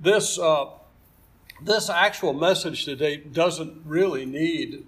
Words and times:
this 0.00 0.38
uh, 0.38 0.66
this 1.62 1.88
actual 1.88 2.32
message 2.32 2.84
today 2.84 3.16
doesn't 3.16 3.82
really 3.84 4.26
need 4.26 4.86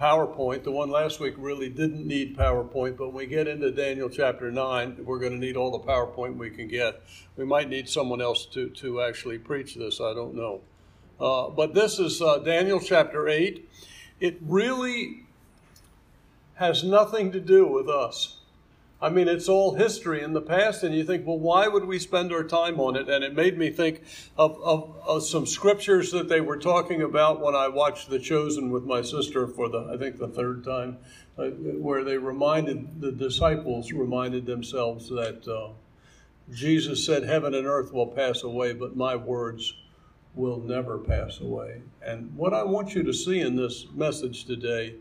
PowerPoint. 0.00 0.62
The 0.62 0.70
one 0.70 0.90
last 0.90 1.20
week 1.20 1.34
really 1.36 1.68
didn't 1.68 2.06
need 2.06 2.36
PowerPoint, 2.36 2.96
but 2.96 3.08
when 3.08 3.14
we 3.14 3.26
get 3.26 3.48
into 3.48 3.70
Daniel 3.70 4.08
chapter 4.08 4.52
9, 4.52 5.04
we're 5.04 5.18
going 5.18 5.32
to 5.32 5.38
need 5.38 5.56
all 5.56 5.70
the 5.70 5.84
PowerPoint 5.84 6.36
we 6.36 6.50
can 6.50 6.68
get. 6.68 7.02
We 7.36 7.44
might 7.44 7.68
need 7.68 7.88
someone 7.88 8.20
else 8.20 8.46
to, 8.46 8.68
to 8.68 9.02
actually 9.02 9.38
preach 9.38 9.74
this, 9.74 10.00
I 10.00 10.12
don't 10.14 10.34
know. 10.34 10.60
Uh, 11.18 11.48
but 11.48 11.74
this 11.74 11.98
is 11.98 12.20
uh, 12.20 12.38
Daniel 12.38 12.78
chapter 12.78 13.26
8. 13.26 13.68
It 14.20 14.38
really 14.42 15.24
has 16.54 16.84
nothing 16.84 17.32
to 17.32 17.40
do 17.40 17.66
with 17.66 17.88
us. 17.88 18.38
I 19.00 19.10
mean, 19.10 19.28
it's 19.28 19.48
all 19.48 19.74
history 19.74 20.22
in 20.22 20.32
the 20.32 20.40
past, 20.40 20.82
and 20.82 20.94
you 20.94 21.04
think, 21.04 21.26
well, 21.26 21.38
why 21.38 21.68
would 21.68 21.84
we 21.84 21.98
spend 21.98 22.32
our 22.32 22.42
time 22.42 22.80
on 22.80 22.96
it? 22.96 23.10
And 23.10 23.22
it 23.22 23.34
made 23.34 23.58
me 23.58 23.68
think 23.70 24.02
of, 24.38 24.58
of, 24.62 24.96
of, 25.06 25.22
some 25.22 25.44
scriptures 25.44 26.10
that 26.12 26.30
they 26.30 26.40
were 26.40 26.56
talking 26.56 27.02
about 27.02 27.40
when 27.40 27.54
I 27.54 27.68
watched 27.68 28.08
The 28.08 28.18
Chosen 28.18 28.70
with 28.70 28.84
my 28.84 29.02
sister 29.02 29.46
for 29.48 29.68
the, 29.68 29.90
I 29.92 29.98
think, 29.98 30.16
the 30.16 30.28
third 30.28 30.64
time, 30.64 30.96
uh, 31.36 31.48
where 31.48 32.04
they 32.04 32.16
reminded, 32.16 33.02
the 33.02 33.12
disciples 33.12 33.92
reminded 33.92 34.46
themselves 34.46 35.10
that 35.10 35.46
uh, 35.46 35.74
Jesus 36.54 37.04
said, 37.04 37.24
Heaven 37.24 37.54
and 37.54 37.66
earth 37.66 37.92
will 37.92 38.06
pass 38.06 38.44
away, 38.44 38.72
but 38.72 38.96
my 38.96 39.14
words 39.14 39.74
will 40.34 40.60
never 40.60 40.96
pass 40.96 41.40
away. 41.40 41.82
And 42.02 42.34
what 42.34 42.54
I 42.54 42.62
want 42.62 42.94
you 42.94 43.02
to 43.02 43.12
see 43.12 43.40
in 43.40 43.56
this 43.56 43.86
message 43.94 44.46
today, 44.46 44.94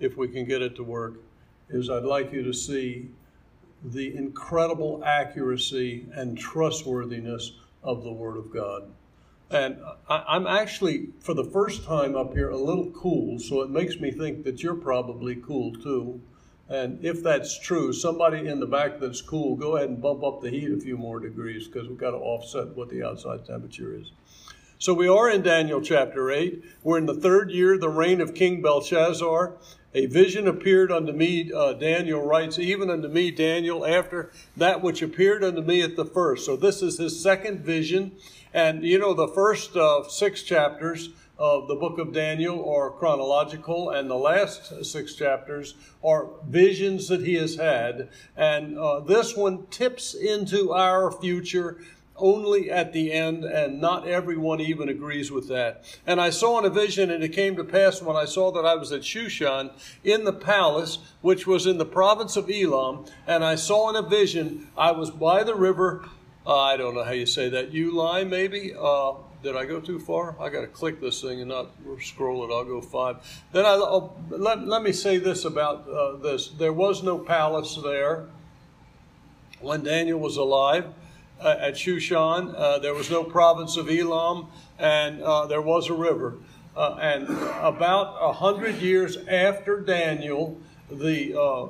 if 0.00 0.16
we 0.16 0.26
can 0.26 0.44
get 0.44 0.60
it 0.60 0.74
to 0.76 0.82
work, 0.82 1.20
is 1.68 1.90
I'd 1.90 2.04
like 2.04 2.32
you 2.32 2.42
to 2.42 2.52
see 2.52 3.08
the 3.84 4.14
incredible 4.16 5.02
accuracy 5.04 6.06
and 6.14 6.38
trustworthiness 6.38 7.52
of 7.82 8.04
the 8.04 8.12
Word 8.12 8.36
of 8.36 8.52
God. 8.52 8.84
And 9.50 9.78
I, 10.08 10.36
am 10.36 10.46
actually, 10.46 11.08
for 11.20 11.34
the 11.34 11.44
first 11.44 11.84
time 11.84 12.16
up 12.16 12.32
here, 12.32 12.48
a 12.48 12.56
little 12.56 12.90
cool, 12.92 13.38
so 13.38 13.60
it 13.60 13.70
makes 13.70 13.98
me 14.00 14.10
think 14.10 14.44
that 14.44 14.62
you're 14.62 14.74
probably 14.74 15.36
cool 15.36 15.74
too. 15.74 16.20
And 16.68 17.04
if 17.04 17.22
that's 17.22 17.58
true, 17.58 17.92
somebody 17.92 18.48
in 18.48 18.60
the 18.60 18.66
back 18.66 18.98
that's 18.98 19.20
cool, 19.20 19.56
go 19.56 19.76
ahead 19.76 19.90
and 19.90 20.00
bump 20.00 20.24
up 20.24 20.40
the 20.40 20.48
heat 20.48 20.70
a 20.72 20.80
few 20.80 20.96
more 20.96 21.20
degrees 21.20 21.66
because 21.66 21.86
we've 21.86 21.98
got 21.98 22.12
to 22.12 22.16
offset 22.16 22.68
what 22.68 22.88
the 22.88 23.02
outside 23.02 23.44
temperature 23.44 23.94
is. 23.94 24.12
So 24.82 24.94
we 24.94 25.06
are 25.06 25.30
in 25.30 25.42
Daniel 25.42 25.80
chapter 25.80 26.32
8. 26.32 26.60
We're 26.82 26.98
in 26.98 27.06
the 27.06 27.14
third 27.14 27.52
year, 27.52 27.78
the 27.78 27.88
reign 27.88 28.20
of 28.20 28.34
King 28.34 28.60
Belshazzar. 28.60 29.56
A 29.94 30.06
vision 30.06 30.48
appeared 30.48 30.90
unto 30.90 31.12
me, 31.12 31.52
uh, 31.52 31.74
Daniel 31.74 32.20
writes, 32.20 32.58
even 32.58 32.90
unto 32.90 33.06
me, 33.06 33.30
Daniel, 33.30 33.86
after 33.86 34.32
that 34.56 34.82
which 34.82 35.00
appeared 35.00 35.44
unto 35.44 35.62
me 35.62 35.82
at 35.82 35.94
the 35.94 36.04
first. 36.04 36.44
So 36.44 36.56
this 36.56 36.82
is 36.82 36.98
his 36.98 37.22
second 37.22 37.60
vision. 37.60 38.16
And 38.52 38.82
you 38.82 38.98
know, 38.98 39.14
the 39.14 39.28
first 39.28 39.76
uh, 39.76 40.02
six 40.08 40.42
chapters 40.42 41.10
of 41.38 41.68
the 41.68 41.76
book 41.76 41.98
of 41.98 42.12
Daniel 42.12 42.68
are 42.68 42.90
chronological, 42.90 43.90
and 43.90 44.10
the 44.10 44.16
last 44.16 44.84
six 44.84 45.14
chapters 45.14 45.74
are 46.02 46.28
visions 46.48 47.06
that 47.06 47.24
he 47.24 47.34
has 47.34 47.54
had. 47.54 48.08
And 48.36 48.76
uh, 48.76 48.98
this 48.98 49.36
one 49.36 49.66
tips 49.68 50.14
into 50.14 50.72
our 50.72 51.12
future 51.12 51.78
only 52.16 52.70
at 52.70 52.92
the 52.92 53.12
end, 53.12 53.44
and 53.44 53.80
not 53.80 54.06
everyone 54.06 54.60
even 54.60 54.88
agrees 54.88 55.30
with 55.30 55.48
that. 55.48 55.84
And 56.06 56.20
I 56.20 56.30
saw 56.30 56.58
in 56.58 56.64
a 56.64 56.70
vision, 56.70 57.10
and 57.10 57.24
it 57.24 57.30
came 57.30 57.56
to 57.56 57.64
pass 57.64 58.02
when 58.02 58.16
I 58.16 58.26
saw 58.26 58.50
that 58.52 58.66
I 58.66 58.74
was 58.74 58.92
at 58.92 59.02
Shushan 59.02 59.72
in 60.04 60.24
the 60.24 60.32
palace, 60.32 60.98
which 61.20 61.46
was 61.46 61.66
in 61.66 61.78
the 61.78 61.84
province 61.84 62.36
of 62.36 62.50
Elam, 62.50 63.06
and 63.26 63.44
I 63.44 63.54
saw 63.54 63.90
in 63.90 63.96
a 63.96 64.06
vision, 64.06 64.68
I 64.76 64.92
was 64.92 65.10
by 65.10 65.42
the 65.42 65.54
river. 65.54 66.08
Uh, 66.46 66.58
I 66.58 66.76
don't 66.76 66.94
know 66.94 67.04
how 67.04 67.12
you 67.12 67.26
say 67.26 67.48
that. 67.48 67.72
Ulai, 67.72 68.28
maybe. 68.28 68.74
Uh, 68.78 69.12
did 69.42 69.56
I 69.56 69.64
go 69.64 69.80
too 69.80 69.98
far? 69.98 70.36
I 70.40 70.50
got 70.50 70.60
to 70.60 70.68
click 70.68 71.00
this 71.00 71.20
thing 71.20 71.40
and 71.40 71.48
not 71.48 71.70
scroll 72.00 72.44
it. 72.44 72.54
I'll 72.54 72.64
go 72.64 72.80
five. 72.80 73.16
Then 73.52 73.64
I 73.64 73.70
oh, 73.70 74.14
let, 74.28 74.66
let 74.66 74.82
me 74.82 74.92
say 74.92 75.18
this 75.18 75.44
about 75.44 75.88
uh, 75.88 76.16
this. 76.16 76.48
There 76.48 76.72
was 76.72 77.02
no 77.02 77.18
palace 77.18 77.76
there 77.82 78.26
when 79.60 79.82
Daniel 79.82 80.20
was 80.20 80.36
alive 80.36 80.86
uh, 81.42 81.56
at 81.60 81.74
Shushan. 81.74 82.54
Uh, 82.56 82.78
there 82.78 82.94
was 82.94 83.10
no 83.10 83.24
province 83.24 83.76
of 83.76 83.90
Elam, 83.90 84.48
and 84.78 85.22
uh, 85.22 85.46
there 85.46 85.62
was 85.62 85.88
a 85.88 85.94
river. 85.94 86.36
Uh, 86.76 86.96
and 87.00 87.24
about 87.60 88.16
a 88.20 88.32
hundred 88.32 88.76
years 88.76 89.16
after 89.28 89.80
Daniel, 89.80 90.58
the 90.90 91.38
uh, 91.38 91.66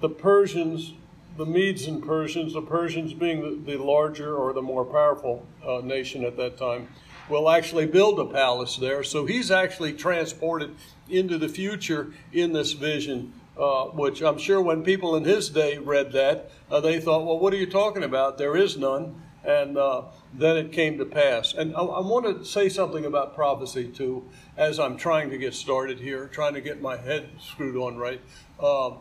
the 0.00 0.08
Persians, 0.08 0.94
the 1.36 1.46
Medes 1.46 1.86
and 1.86 2.02
Persians, 2.02 2.52
the 2.52 2.62
Persians 2.62 3.12
being 3.12 3.64
the, 3.64 3.72
the 3.72 3.82
larger 3.82 4.36
or 4.36 4.52
the 4.52 4.62
more 4.62 4.84
powerful 4.84 5.46
nation 5.82 6.24
at 6.24 6.36
that 6.36 6.56
time, 6.56 6.88
will 7.28 7.50
actually 7.50 7.86
build 7.86 8.18
a 8.18 8.24
palace 8.24 8.76
there. 8.76 9.02
So 9.04 9.26
he's 9.26 9.50
actually 9.50 9.92
transported 9.92 10.74
into 11.08 11.38
the 11.38 11.48
future 11.48 12.12
in 12.32 12.52
this 12.52 12.72
vision 12.72 13.32
uh, 13.58 13.86
which 13.86 14.22
I'm 14.22 14.38
sure 14.38 14.60
when 14.60 14.82
people 14.82 15.16
in 15.16 15.24
his 15.24 15.48
day 15.48 15.78
read 15.78 16.12
that, 16.12 16.50
uh, 16.70 16.80
they 16.80 17.00
thought, 17.00 17.26
well, 17.26 17.38
what 17.38 17.52
are 17.52 17.56
you 17.56 17.70
talking 17.70 18.04
about? 18.04 18.38
There 18.38 18.56
is 18.56 18.76
none. 18.76 19.22
And 19.44 19.78
uh, 19.78 20.02
then 20.34 20.56
it 20.56 20.72
came 20.72 20.98
to 20.98 21.04
pass. 21.04 21.54
And 21.54 21.74
I, 21.74 21.80
I, 21.80 22.00
want 22.00 22.26
to 22.26 22.44
say 22.44 22.68
something 22.68 23.04
about 23.04 23.34
prophecy, 23.34 23.88
too, 23.88 24.28
as 24.56 24.78
I'm 24.78 24.96
trying 24.96 25.30
to 25.30 25.38
get 25.38 25.54
started 25.54 26.00
here, 26.00 26.26
trying 26.26 26.54
to 26.54 26.60
get 26.60 26.82
my 26.82 26.96
head 26.96 27.30
screwed 27.40 27.76
on 27.76 27.96
right. 27.96 28.20
Um, 28.60 28.98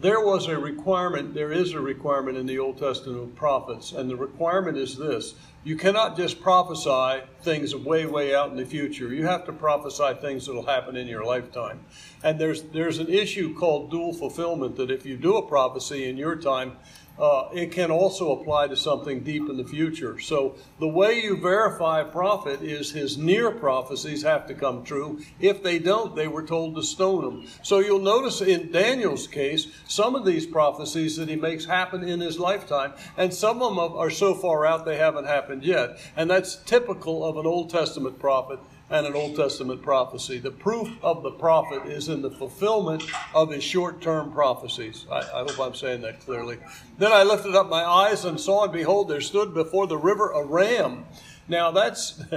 there 0.00 0.20
was 0.20 0.48
a 0.48 0.58
requirement, 0.58 1.34
there 1.34 1.52
is 1.52 1.72
a 1.72 1.80
requirement 1.80 2.36
in 2.36 2.46
the 2.46 2.58
Old 2.58 2.78
Testament 2.78 3.22
of 3.22 3.34
prophets, 3.36 3.92
and 3.92 4.10
the 4.10 4.16
requirement 4.16 4.76
is 4.76 4.96
this 4.96 5.34
you 5.64 5.76
cannot 5.76 6.14
just 6.14 6.42
prophesy 6.42 7.24
things 7.40 7.74
way, 7.74 8.04
way 8.04 8.34
out 8.34 8.50
in 8.50 8.56
the 8.56 8.66
future. 8.66 9.14
You 9.14 9.24
have 9.24 9.46
to 9.46 9.52
prophesy 9.52 10.12
things 10.20 10.44
that 10.44 10.52
will 10.52 10.66
happen 10.66 10.94
in 10.94 11.06
your 11.06 11.24
lifetime. 11.24 11.80
And 12.22 12.38
there's 12.38 12.64
there's 12.64 12.98
an 12.98 13.08
issue 13.08 13.54
called 13.54 13.90
dual 13.90 14.12
fulfillment 14.12 14.76
that 14.76 14.90
if 14.90 15.06
you 15.06 15.16
do 15.16 15.36
a 15.36 15.46
prophecy 15.46 16.08
in 16.08 16.18
your 16.18 16.36
time, 16.36 16.76
uh, 17.18 17.48
it 17.52 17.70
can 17.70 17.90
also 17.90 18.32
apply 18.40 18.66
to 18.68 18.76
something 18.76 19.20
deep 19.20 19.48
in 19.48 19.56
the 19.56 19.64
future. 19.64 20.18
So 20.18 20.56
the 20.80 20.88
way 20.88 21.20
you 21.22 21.36
verify 21.36 22.00
a 22.00 22.04
prophet 22.04 22.62
is 22.62 22.90
his 22.90 23.16
near 23.16 23.50
prophecies 23.50 24.22
have 24.22 24.46
to 24.48 24.54
come 24.54 24.84
true. 24.84 25.20
If 25.38 25.62
they 25.62 25.78
don't, 25.78 26.16
they 26.16 26.26
were 26.26 26.42
told 26.42 26.74
to 26.74 26.82
stone 26.82 27.24
him. 27.24 27.48
So 27.62 27.78
you'll 27.78 28.00
notice 28.00 28.40
in 28.40 28.72
Daniel's 28.72 29.28
case, 29.28 29.68
some 29.86 30.14
of 30.14 30.24
these 30.24 30.46
prophecies 30.46 31.16
that 31.16 31.28
he 31.28 31.36
makes 31.36 31.64
happen 31.64 32.02
in 32.02 32.20
his 32.20 32.38
lifetime, 32.38 32.94
and 33.16 33.32
some 33.32 33.62
of 33.62 33.76
them 33.76 33.96
are 33.96 34.10
so 34.10 34.34
far 34.34 34.66
out 34.66 34.84
they 34.84 34.96
haven't 34.96 35.26
happened 35.26 35.64
yet. 35.64 35.98
And 36.16 36.28
that's 36.28 36.56
typical 36.56 37.24
of 37.24 37.36
an 37.36 37.46
Old 37.46 37.70
Testament 37.70 38.18
prophet 38.18 38.58
and 38.90 39.06
an 39.06 39.14
Old 39.14 39.36
Testament 39.36 39.82
prophecy. 39.82 40.38
The 40.38 40.50
proof 40.50 40.90
of 41.02 41.22
the 41.22 41.30
prophet 41.30 41.86
is 41.86 42.08
in 42.08 42.22
the 42.22 42.30
fulfillment 42.30 43.04
of 43.34 43.50
his 43.50 43.64
short 43.64 44.00
term 44.00 44.30
prophecies. 44.32 45.06
I, 45.10 45.20
I, 45.20 45.40
hope 45.40 45.58
I'm 45.58 45.74
saying 45.74 46.02
that 46.02 46.20
clearly. 46.20 46.58
Then 46.98 47.12
I 47.12 47.22
lifted 47.22 47.54
up 47.54 47.68
my 47.68 47.84
eyes 47.84 48.24
and 48.24 48.38
saw, 48.38 48.64
and 48.64 48.72
behold, 48.72 49.08
there 49.08 49.20
stood 49.20 49.54
before 49.54 49.86
the 49.86 49.96
river 49.96 50.30
a 50.30 50.44
ram. 50.44 51.06
Now 51.48 51.70
that's. 51.70 52.22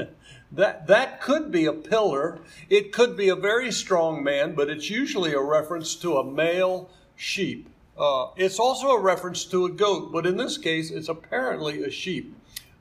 That, 0.50 0.88
that 0.88 1.20
could 1.20 1.52
be 1.52 1.66
a 1.66 1.74
pillar. 1.74 2.40
It 2.70 2.94
could 2.94 3.18
be 3.18 3.28
a 3.28 3.36
very 3.36 3.70
strong 3.70 4.24
man, 4.24 4.56
but 4.56 4.70
it's 4.70 4.90
usually 4.90 5.34
a 5.34 5.42
reference 5.42 5.94
to 5.96 6.20
a 6.20 6.24
male 6.24 6.90
sheep. 7.18 7.68
Uh, 7.98 8.28
it's 8.38 8.58
also 8.58 8.92
a 8.92 9.02
reference 9.02 9.44
to 9.44 9.66
a 9.66 9.70
goat, 9.70 10.14
but 10.14 10.26
in 10.26 10.38
this 10.38 10.58
case, 10.58 10.90
it's 10.90 11.10
apparently 11.10 11.84
a 11.84 11.92
sheep 11.92 12.34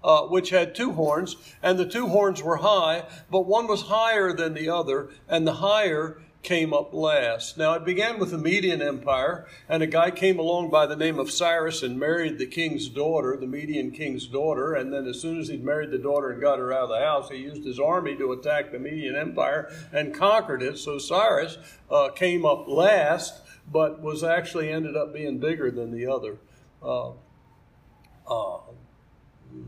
uh, 0.06 0.22
which 0.22 0.50
had 0.50 0.72
two 0.72 0.92
horns, 0.92 1.36
and 1.62 1.78
the 1.78 1.84
two 1.84 2.06
horns 2.06 2.40
were 2.40 2.58
high, 2.58 3.04
but 3.28 3.44
one 3.44 3.66
was 3.66 3.82
higher 3.82 4.32
than 4.32 4.54
the 4.54 4.68
other, 4.68 5.10
and 5.28 5.44
the 5.44 5.54
higher 5.54 6.22
came 6.44 6.72
up 6.72 6.94
last. 6.94 7.58
Now, 7.58 7.72
it 7.72 7.84
began 7.84 8.20
with 8.20 8.30
the 8.30 8.38
Median 8.38 8.80
Empire, 8.80 9.46
and 9.68 9.82
a 9.82 9.86
guy 9.88 10.12
came 10.12 10.38
along 10.38 10.70
by 10.70 10.86
the 10.86 10.94
name 10.94 11.18
of 11.18 11.28
Cyrus 11.28 11.82
and 11.82 11.98
married 11.98 12.38
the 12.38 12.46
king's 12.46 12.88
daughter, 12.88 13.36
the 13.36 13.48
Median 13.48 13.90
king's 13.90 14.28
daughter. 14.28 14.74
And 14.74 14.92
then, 14.92 15.08
as 15.08 15.20
soon 15.20 15.40
as 15.40 15.48
he'd 15.48 15.64
married 15.64 15.90
the 15.90 15.98
daughter 15.98 16.30
and 16.30 16.40
got 16.40 16.60
her 16.60 16.72
out 16.72 16.84
of 16.84 16.90
the 16.90 17.00
house, 17.00 17.28
he 17.30 17.38
used 17.38 17.64
his 17.64 17.80
army 17.80 18.14
to 18.14 18.30
attack 18.30 18.70
the 18.70 18.78
Median 18.78 19.16
Empire 19.16 19.72
and 19.92 20.14
conquered 20.14 20.62
it. 20.62 20.78
So, 20.78 20.98
Cyrus 20.98 21.58
uh, 21.90 22.10
came 22.10 22.46
up 22.46 22.68
last, 22.68 23.42
but 23.72 24.00
was 24.00 24.22
actually 24.22 24.70
ended 24.70 24.96
up 24.96 25.12
being 25.12 25.38
bigger 25.38 25.72
than 25.72 25.90
the 25.90 26.06
other. 26.06 26.36
Uh, 26.80 27.10
uh, 28.28 28.58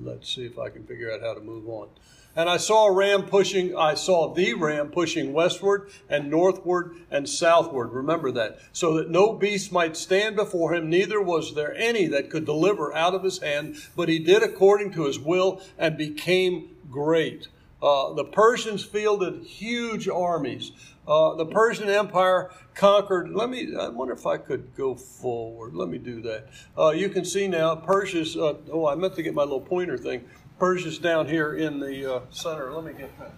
let's 0.02 0.34
see 0.34 0.46
if 0.46 0.58
I 0.58 0.70
can 0.70 0.84
figure 0.84 1.12
out 1.12 1.20
how 1.20 1.34
to 1.34 1.40
move 1.40 1.68
on. 1.68 1.88
And 2.36 2.48
I 2.48 2.56
saw 2.56 2.86
a 2.86 2.92
ram 2.92 3.24
pushing, 3.24 3.76
I 3.76 3.94
saw 3.94 4.32
the 4.32 4.54
ram 4.54 4.90
pushing 4.90 5.32
westward 5.32 5.90
and 6.08 6.30
northward 6.30 6.94
and 7.10 7.28
southward. 7.28 7.92
Remember 7.92 8.30
that. 8.30 8.60
So 8.72 8.96
that 8.96 9.10
no 9.10 9.32
beast 9.32 9.72
might 9.72 9.96
stand 9.96 10.36
before 10.36 10.72
him, 10.72 10.88
neither 10.88 11.20
was 11.20 11.54
there 11.54 11.74
any 11.74 12.06
that 12.06 12.30
could 12.30 12.44
deliver 12.44 12.94
out 12.94 13.14
of 13.14 13.24
his 13.24 13.38
hand, 13.38 13.76
but 13.96 14.08
he 14.08 14.20
did 14.20 14.44
according 14.44 14.92
to 14.92 15.06
his 15.06 15.18
will 15.18 15.60
and 15.78 15.96
became 15.96 16.76
great. 16.90 17.48
Uh, 17.82 18.12
the 18.12 18.24
Persians 18.24 18.84
fielded 18.84 19.42
huge 19.42 20.08
armies. 20.08 20.72
Uh, 21.08 21.34
the 21.36 21.46
Persian 21.46 21.88
Empire 21.88 22.50
conquered. 22.74 23.30
Let 23.30 23.48
me. 23.48 23.74
I 23.74 23.88
wonder 23.88 24.12
if 24.12 24.26
I 24.26 24.36
could 24.36 24.76
go 24.76 24.94
forward. 24.94 25.74
Let 25.74 25.88
me 25.88 25.96
do 25.96 26.20
that. 26.22 26.48
Uh, 26.76 26.90
you 26.90 27.08
can 27.08 27.24
see 27.24 27.48
now 27.48 27.74
Persia's. 27.76 28.36
Uh, 28.36 28.54
oh, 28.70 28.86
I 28.86 28.94
meant 28.94 29.14
to 29.14 29.22
get 29.22 29.32
my 29.32 29.42
little 29.42 29.62
pointer 29.62 29.96
thing. 29.96 30.28
Persia's 30.58 30.98
down 30.98 31.26
here 31.26 31.54
in 31.56 31.80
the 31.80 32.16
uh, 32.16 32.20
center. 32.30 32.74
Let 32.74 32.84
me 32.84 32.92
get 32.92 33.18
that. 33.18 33.32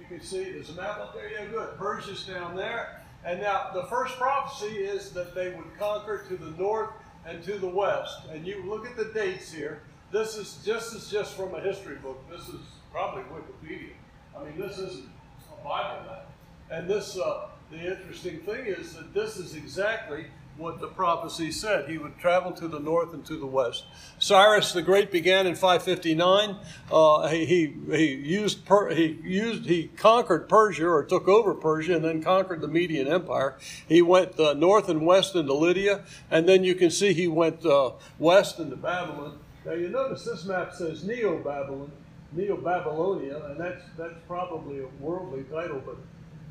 You 0.00 0.18
can 0.18 0.20
see 0.20 0.44
there's 0.44 0.70
a 0.70 0.74
map 0.74 0.98
up 0.98 1.14
there. 1.14 1.30
Yeah, 1.30 1.46
good. 1.46 1.78
Persia's 1.78 2.26
down 2.26 2.56
there. 2.56 3.02
And 3.24 3.40
now 3.40 3.70
the 3.72 3.84
first 3.84 4.16
prophecy 4.16 4.78
is 4.78 5.10
that 5.12 5.36
they 5.36 5.50
would 5.50 5.78
conquer 5.78 6.24
to 6.28 6.36
the 6.36 6.50
north 6.60 6.90
and 7.26 7.42
to 7.44 7.58
the 7.58 7.68
west. 7.68 8.26
And 8.32 8.46
you 8.46 8.64
look 8.66 8.86
at 8.86 8.96
the 8.96 9.06
dates 9.06 9.52
here. 9.52 9.82
This 10.10 10.36
is 10.36 10.58
just 10.64 10.94
is 10.94 11.10
just 11.10 11.34
from 11.34 11.54
a 11.54 11.60
history 11.60 11.96
book. 11.96 12.22
This 12.30 12.48
is 12.48 12.60
probably 12.90 13.22
Wikipedia. 13.24 13.92
I 14.36 14.44
mean, 14.44 14.58
this 14.58 14.78
isn't 14.78 15.08
a 15.50 15.64
Bible 15.64 16.04
map. 16.06 16.26
And 16.70 16.88
this, 16.88 17.18
uh, 17.18 17.48
the 17.70 17.78
interesting 17.78 18.40
thing 18.40 18.66
is 18.66 18.94
that 18.94 19.14
this 19.14 19.36
is 19.36 19.54
exactly 19.54 20.26
what 20.56 20.80
the 20.80 20.86
prophecy 20.86 21.50
said. 21.50 21.88
He 21.88 21.98
would 21.98 22.18
travel 22.18 22.52
to 22.52 22.68
the 22.68 22.78
north 22.78 23.14
and 23.14 23.24
to 23.26 23.38
the 23.38 23.46
west. 23.46 23.84
Cyrus 24.18 24.72
the 24.72 24.82
Great 24.82 25.10
began 25.10 25.46
in 25.46 25.54
559. 25.54 26.56
Uh, 26.90 27.28
he, 27.28 27.46
he, 27.46 27.74
he, 27.96 28.14
used 28.14 28.64
per, 28.64 28.90
he 28.94 29.18
used 29.22 29.66
he 29.66 29.88
conquered 29.96 30.48
Persia 30.48 30.86
or 30.86 31.04
took 31.04 31.26
over 31.26 31.54
Persia 31.54 31.96
and 31.96 32.04
then 32.04 32.22
conquered 32.22 32.60
the 32.60 32.68
Median 32.68 33.08
Empire. 33.08 33.56
He 33.88 34.02
went 34.02 34.38
uh, 34.38 34.54
north 34.54 34.88
and 34.88 35.06
west 35.06 35.34
into 35.34 35.54
Lydia, 35.54 36.04
and 36.30 36.48
then 36.48 36.64
you 36.64 36.74
can 36.74 36.90
see 36.90 37.12
he 37.12 37.28
went 37.28 37.64
uh, 37.64 37.92
west 38.18 38.58
into 38.58 38.76
Babylon. 38.76 39.38
Now 39.64 39.72
you 39.72 39.88
notice 39.88 40.24
this 40.24 40.44
map 40.44 40.74
says 40.74 41.04
Neo 41.04 41.38
Babylon, 41.38 41.90
Neo 42.32 42.56
Babylonia, 42.56 43.42
and 43.46 43.58
that's 43.58 43.82
that's 43.96 44.14
probably 44.26 44.80
a 44.80 44.86
worldly 45.00 45.44
title, 45.44 45.80
but 45.84 45.96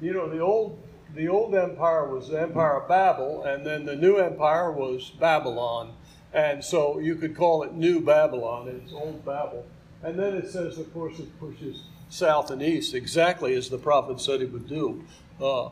you 0.02 0.14
know 0.14 0.30
the 0.30 0.40
old 0.40 0.82
the 1.16 1.28
old 1.28 1.54
empire 1.56 2.08
was 2.08 2.30
the 2.30 2.42
empire 2.42 2.82
of 2.82 2.88
Babel, 2.88 3.44
and 3.44 3.66
then 3.66 3.86
the 3.86 3.96
new 3.96 4.18
empire 4.18 4.72
was 4.72 5.12
Babylon. 5.12 5.94
And 6.34 6.64
so 6.64 7.00
you 7.00 7.16
could 7.16 7.36
call 7.36 7.64
it 7.64 7.74
New 7.74 8.00
Babylon. 8.00 8.68
It's 8.70 8.94
Old 8.94 9.26
Babel. 9.26 9.66
And 10.02 10.18
then 10.18 10.34
it 10.36 10.50
says, 10.50 10.78
of 10.78 10.92
course, 10.94 11.20
it 11.20 11.40
pushes 11.40 11.84
south 12.10 12.52
and 12.52 12.62
east, 12.62 12.94
exactly 12.94 13.54
as 13.54 13.70
the 13.70 13.78
prophet 13.78 14.20
said 14.20 14.40
he 14.40 14.46
would 14.46 14.68
do. 14.68 15.04
Uh, 15.42 15.70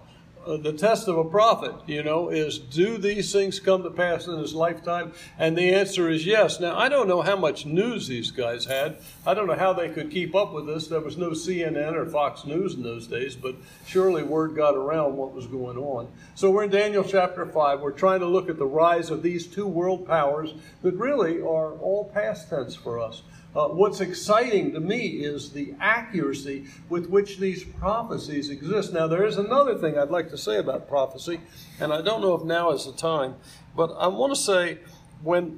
Uh, 0.50 0.58
the 0.58 0.74
test 0.74 1.08
of 1.08 1.16
a 1.16 1.24
prophet, 1.24 1.76
you 1.86 2.02
know, 2.02 2.30
is 2.30 2.58
do 2.58 2.98
these 2.98 3.32
things 3.32 3.60
come 3.60 3.84
to 3.84 3.92
pass 3.92 4.26
in 4.26 4.40
his 4.40 4.56
lifetime? 4.56 5.14
And 5.38 5.56
the 5.56 5.76
answer 5.76 6.10
is 6.10 6.26
yes. 6.26 6.60
Now, 6.60 6.76
I 6.76 6.90
don't 6.90 7.08
know 7.08 7.22
how 7.22 7.36
much 7.36 7.68
news 7.68 8.08
these 8.08 8.32
guys 8.32 8.66
had. 8.66 8.98
I 9.28 9.36
don't 9.36 9.46
know 9.46 9.54
how 9.54 9.74
they 9.74 9.90
could 9.90 10.10
keep 10.10 10.34
up 10.34 10.52
with 10.52 10.66
this. 10.66 10.88
There 10.88 11.02
was 11.02 11.18
no 11.18 11.32
CNN 11.32 11.94
or 11.94 12.08
Fox 12.08 12.46
News 12.46 12.74
in 12.74 12.82
those 12.82 13.06
days, 13.06 13.36
but 13.36 13.58
surely 13.86 14.24
word 14.24 14.56
got 14.56 14.76
around 14.76 15.18
what 15.18 15.36
was 15.36 15.46
going 15.46 15.78
on. 15.78 16.08
So 16.34 16.50
we're 16.50 16.64
in 16.64 16.72
Daniel 16.72 17.04
chapter 17.04 17.46
5. 17.46 17.82
We're 17.82 17.92
trying 17.92 18.22
to 18.22 18.28
look 18.28 18.50
at 18.50 18.58
the 18.58 18.66
rise 18.66 19.12
of 19.12 19.22
these 19.22 19.46
two 19.46 19.68
world 19.68 20.08
powers 20.08 20.56
that 20.82 20.96
really 20.96 21.40
are 21.42 21.74
all 21.74 22.10
past 22.12 22.50
tense 22.50 22.74
for 22.74 23.00
us. 23.00 23.22
Uh, 23.56 23.68
what's 23.68 24.00
exciting 24.00 24.72
to 24.74 24.80
me 24.80 25.08
is 25.08 25.52
the 25.52 25.74
accuracy 25.80 26.68
with 26.88 27.10
which 27.10 27.40
these 27.40 27.64
prophecies 27.64 28.52
exist. 28.52 28.94
Now, 28.94 29.08
there 29.08 29.26
is 29.26 29.38
another 29.38 29.76
thing 29.76 29.98
I'd 29.98 30.12
like 30.12 30.30
to 30.30 30.38
say 30.38 30.58
about 30.58 30.88
prophecy, 30.88 31.42
and 31.80 31.92
I 31.92 32.02
don't 32.02 32.22
know 32.22 32.36
if 32.36 32.44
now 32.44 32.70
is 32.72 32.86
the 32.86 32.92
time, 32.92 33.36
but 33.76 33.92
I 33.98 34.06
want 34.08 34.34
to 34.34 34.40
say 34.40 34.78
when, 35.24 35.58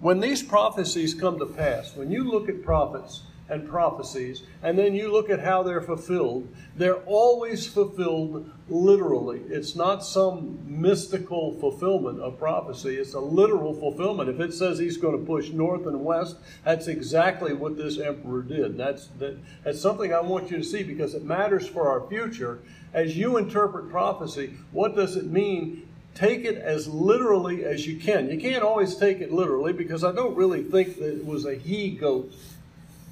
when 0.00 0.18
these 0.18 0.42
prophecies 0.42 1.14
come 1.14 1.38
to 1.38 1.46
pass, 1.46 1.94
when 1.94 2.10
you 2.10 2.24
look 2.24 2.48
at 2.48 2.64
prophets, 2.64 3.22
and 3.52 3.68
prophecies, 3.68 4.42
and 4.62 4.78
then 4.78 4.94
you 4.94 5.12
look 5.12 5.28
at 5.28 5.40
how 5.40 5.62
they're 5.62 5.82
fulfilled, 5.82 6.48
they're 6.74 7.02
always 7.04 7.66
fulfilled 7.66 8.50
literally. 8.68 9.42
It's 9.48 9.76
not 9.76 10.04
some 10.04 10.58
mystical 10.66 11.58
fulfillment 11.60 12.20
of 12.20 12.38
prophecy, 12.38 12.96
it's 12.96 13.14
a 13.14 13.20
literal 13.20 13.74
fulfillment. 13.74 14.30
If 14.30 14.40
it 14.40 14.54
says 14.54 14.78
he's 14.78 14.96
going 14.96 15.18
to 15.18 15.24
push 15.24 15.50
north 15.50 15.86
and 15.86 16.02
west, 16.02 16.36
that's 16.64 16.88
exactly 16.88 17.52
what 17.52 17.76
this 17.76 17.98
emperor 17.98 18.42
did. 18.42 18.78
That's, 18.78 19.08
that, 19.18 19.36
that's 19.64 19.80
something 19.80 20.14
I 20.14 20.20
want 20.20 20.50
you 20.50 20.56
to 20.56 20.64
see 20.64 20.82
because 20.82 21.14
it 21.14 21.24
matters 21.24 21.68
for 21.68 21.88
our 21.88 22.08
future. 22.08 22.60
As 22.94 23.16
you 23.16 23.36
interpret 23.36 23.90
prophecy, 23.90 24.54
what 24.70 24.96
does 24.96 25.16
it 25.16 25.26
mean 25.26 25.88
take 26.14 26.44
it 26.44 26.56
as 26.58 26.86
literally 26.88 27.64
as 27.64 27.86
you 27.86 27.98
can. 27.98 28.28
You 28.28 28.38
can't 28.38 28.62
always 28.62 28.96
take 28.96 29.20
it 29.20 29.32
literally 29.32 29.72
because 29.72 30.04
I 30.04 30.12
don't 30.12 30.36
really 30.36 30.62
think 30.62 30.98
that 30.98 31.16
it 31.16 31.24
was 31.24 31.46
a 31.46 31.54
he 31.54 31.90
goat 31.90 32.32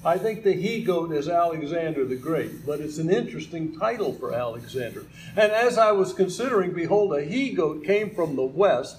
I 0.03 0.17
think 0.17 0.43
the 0.43 0.53
he 0.53 0.83
goat 0.83 1.11
is 1.11 1.29
Alexander 1.29 2.05
the 2.05 2.15
Great, 2.15 2.65
but 2.65 2.79
it's 2.79 2.97
an 2.97 3.11
interesting 3.11 3.77
title 3.77 4.13
for 4.13 4.33
Alexander. 4.33 5.05
And 5.35 5.51
as 5.51 5.77
I 5.77 5.91
was 5.91 6.11
considering, 6.11 6.73
behold, 6.73 7.13
a 7.13 7.23
he 7.23 7.51
goat 7.51 7.83
came 7.83 8.09
from 8.09 8.35
the 8.35 8.43
west, 8.43 8.97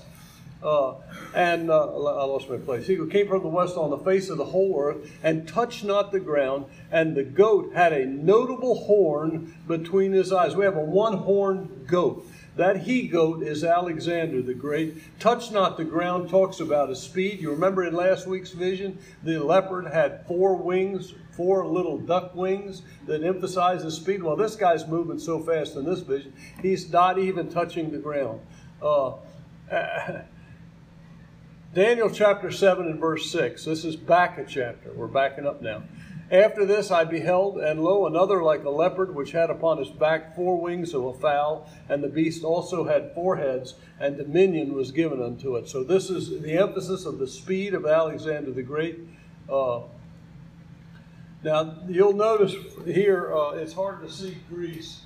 uh, 0.63 0.95
and 1.35 1.71
uh, 1.71 1.89
I 1.89 2.25
lost 2.25 2.49
my 2.49 2.57
place. 2.57 2.87
He 2.87 2.97
came 3.09 3.27
from 3.27 3.43
the 3.43 3.49
west 3.49 3.77
on 3.77 3.91
the 3.91 3.99
face 3.99 4.29
of 4.29 4.39
the 4.39 4.45
whole 4.45 4.81
earth 4.81 5.11
and 5.25 5.49
touched 5.49 5.83
not 5.83 6.13
the 6.13 6.21
ground, 6.21 6.67
and 6.93 7.17
the 7.17 7.25
goat 7.25 7.73
had 7.75 7.93
a 7.93 8.07
notable 8.07 8.85
horn 8.85 9.55
between 9.67 10.13
his 10.13 10.33
eyes. 10.33 10.55
We 10.55 10.65
have 10.65 10.77
a 10.77 10.85
one 10.85 11.19
horned 11.19 11.89
goat. 11.89 12.25
That 12.57 12.83
he 12.83 13.09
goat 13.09 13.43
is 13.43 13.65
Alexander 13.65 14.43
the 14.43 14.53
Great. 14.53 15.19
Touch 15.19 15.51
not 15.51 15.79
the 15.79 15.85
ground 15.85 16.29
talks 16.29 16.61
about 16.61 16.91
his 16.91 17.01
speed. 17.01 17.41
You 17.41 17.51
remember 17.51 17.85
in 17.85 17.95
last 17.95 18.27
week's 18.27 18.51
vision, 18.51 18.99
the 19.23 19.39
leopard 19.43 19.87
had 19.87 20.27
four 20.27 20.57
wings, 20.57 21.15
four 21.31 21.67
little 21.67 21.97
duck 21.97 22.35
wings 22.35 22.83
that 23.07 23.25
emphasize 23.25 23.83
his 23.83 23.95
speed. 23.95 24.23
Well, 24.23 24.37
this 24.37 24.55
guy's 24.55 24.87
moving 24.87 25.19
so 25.19 25.41
fast 25.41 25.77
in 25.77 25.87
this 25.87 26.01
vision, 26.01 26.35
he's 26.61 26.93
not 26.93 27.19
even 27.19 27.49
touching 27.49 27.91
the 27.91 27.99
ground. 27.99 28.41
Uh, 28.83 29.15
Daniel 31.75 32.11
chapter 32.11 32.51
7 32.51 32.87
and 32.87 33.01
verse 33.01 33.31
6. 33.31 33.65
This 33.65 33.87
is 33.87 33.97
back 33.97 34.37
a 34.37 34.45
chapter. 34.45 34.93
We're 34.93 35.07
backing 35.07 35.47
up 35.47 35.63
now. 35.63 35.85
After 36.33 36.65
this 36.65 36.91
I 36.91 37.05
beheld, 37.05 37.59
and 37.59 37.85
lo, 37.85 38.07
another 38.07 38.43
like 38.43 38.65
a 38.65 38.71
leopard, 38.71 39.15
which 39.15 39.33
had 39.33 39.51
upon 39.51 39.77
his 39.77 39.91
back 39.91 40.35
four 40.35 40.59
wings 40.59 40.95
of 40.95 41.05
a 41.05 41.13
fowl, 41.13 41.71
and 41.91 42.03
the 42.03 42.09
beast 42.09 42.43
also 42.43 42.85
had 42.85 43.15
four 43.15 43.37
heads, 43.37 43.75
and 44.01 44.17
dominion 44.17 44.73
was 44.73 44.93
given 44.93 45.23
unto 45.23 45.57
it. 45.57 45.69
So 45.69 45.85
this 45.85 46.09
is 46.09 46.41
the 46.41 46.57
emphasis 46.57 47.05
of 47.05 47.19
the 47.19 47.27
speed 47.27 47.75
of 47.75 47.85
Alexander 47.85 48.51
the 48.51 48.63
Great. 48.63 49.01
Uh, 49.47 49.83
now 51.45 51.77
you'll 51.87 52.15
notice 52.15 52.55
here 52.87 53.37
uh, 53.37 53.51
it's 53.51 53.75
hard 53.75 54.01
to 54.01 54.11
see 54.11 54.39
Greece. 54.49 55.03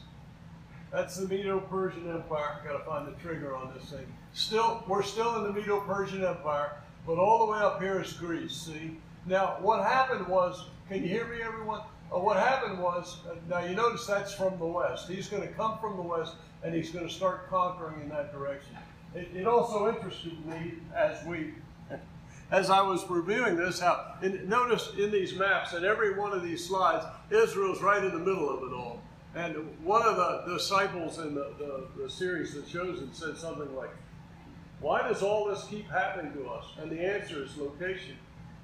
That's 0.92 1.16
the 1.16 1.26
Medo-Persian 1.26 2.08
Empire. 2.08 2.60
Got 2.64 2.78
to 2.78 2.84
find 2.84 3.08
the 3.08 3.20
trigger 3.20 3.56
on 3.56 3.74
this 3.74 3.90
thing. 3.90 4.06
Still, 4.32 4.84
we're 4.86 5.02
still 5.02 5.34
in 5.38 5.42
the 5.42 5.60
Medo-Persian 5.60 6.24
Empire, 6.24 6.76
but 7.04 7.18
all 7.18 7.44
the 7.44 7.52
way 7.52 7.58
up 7.58 7.82
here 7.82 8.00
is 8.00 8.12
Greece. 8.12 8.52
See. 8.52 8.98
Now, 9.26 9.56
what 9.60 9.82
happened 9.84 10.26
was 10.28 10.66
can 10.88 11.02
you 11.02 11.08
hear 11.08 11.26
me, 11.26 11.42
everyone? 11.42 11.80
Uh, 12.14 12.20
what 12.20 12.36
happened 12.36 12.78
was, 12.78 13.18
uh, 13.28 13.34
now 13.48 13.64
you 13.64 13.74
notice 13.74 14.06
that's 14.06 14.32
from 14.32 14.56
the 14.58 14.66
west. 14.66 15.08
He's 15.08 15.26
going 15.26 15.42
to 15.42 15.52
come 15.54 15.78
from 15.80 15.96
the 15.96 16.02
west 16.02 16.36
and 16.62 16.72
he's 16.72 16.90
going 16.90 17.08
to 17.08 17.12
start 17.12 17.50
conquering 17.50 18.02
in 18.02 18.08
that 18.10 18.32
direction. 18.32 18.76
It, 19.14 19.28
it 19.34 19.46
also 19.48 19.88
interested 19.88 20.46
me 20.46 20.74
as 20.94 21.24
we, 21.26 21.54
as 22.52 22.70
I 22.70 22.82
was 22.82 23.04
reviewing 23.10 23.56
this, 23.56 23.80
how, 23.80 24.14
and 24.22 24.48
notice 24.48 24.92
in 24.96 25.10
these 25.10 25.34
maps 25.34 25.72
and 25.72 25.84
every 25.84 26.16
one 26.16 26.32
of 26.32 26.44
these 26.44 26.64
slides, 26.64 27.04
Israel's 27.30 27.82
right 27.82 28.04
in 28.04 28.12
the 28.12 28.20
middle 28.20 28.48
of 28.48 28.62
it 28.70 28.72
all. 28.72 29.00
And 29.34 29.56
one 29.82 30.02
of 30.02 30.16
the 30.16 30.54
disciples 30.54 31.18
in 31.18 31.34
the, 31.34 31.52
the, 31.58 32.02
the 32.04 32.08
series 32.08 32.54
that 32.54 32.68
chosen 32.68 33.12
said 33.12 33.36
something 33.36 33.74
like, 33.74 33.90
why 34.80 35.02
does 35.02 35.22
all 35.22 35.46
this 35.46 35.64
keep 35.64 35.90
happening 35.90 36.32
to 36.34 36.48
us? 36.48 36.66
And 36.80 36.92
the 36.92 37.00
answer 37.00 37.42
is 37.42 37.56
location. 37.56 38.16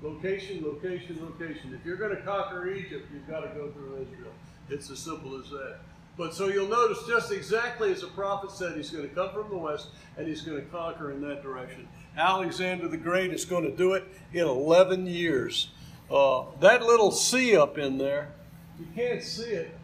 Location, 0.02 0.64
location, 0.64 1.18
location. 1.23 1.73
If 1.78 1.87
you're 1.87 1.97
going 1.97 2.14
to 2.16 2.23
conquer 2.23 2.71
Egypt, 2.73 3.09
you've 3.12 3.28
got 3.28 3.40
to 3.40 3.49
go 3.49 3.71
through 3.71 4.02
Israel. 4.02 4.32
It's 4.68 4.90
as 4.90 4.99
simple 4.99 5.38
as 5.38 5.49
that. 5.50 5.76
But 6.16 6.35
so 6.35 6.49
you'll 6.49 6.68
notice 6.68 6.99
just 7.06 7.32
exactly 7.32 7.92
as 7.92 8.02
the 8.02 8.09
prophet 8.09 8.50
said, 8.50 8.76
he's 8.76 8.90
going 8.90 9.09
to 9.09 9.14
come 9.14 9.30
from 9.30 9.49
the 9.49 9.56
west 9.56 9.88
and 10.18 10.26
he's 10.26 10.42
going 10.42 10.61
to 10.61 10.66
conquer 10.66 11.11
in 11.12 11.21
that 11.23 11.42
direction. 11.42 11.88
Alexander 12.16 12.88
the 12.88 12.97
Great 12.97 13.32
is 13.32 13.44
going 13.44 13.64
to 13.64 13.75
do 13.75 13.94
it 13.94 14.04
in 14.32 14.47
11 14.47 15.06
years. 15.06 15.71
Uh, 16.11 16.44
that 16.61 16.82
little 16.82 17.11
C 17.11 17.56
up 17.56 17.78
in 17.78 17.97
there, 17.97 18.32
you 18.78 18.87
can't 18.94 19.23
see 19.23 19.44
it. 19.44 19.78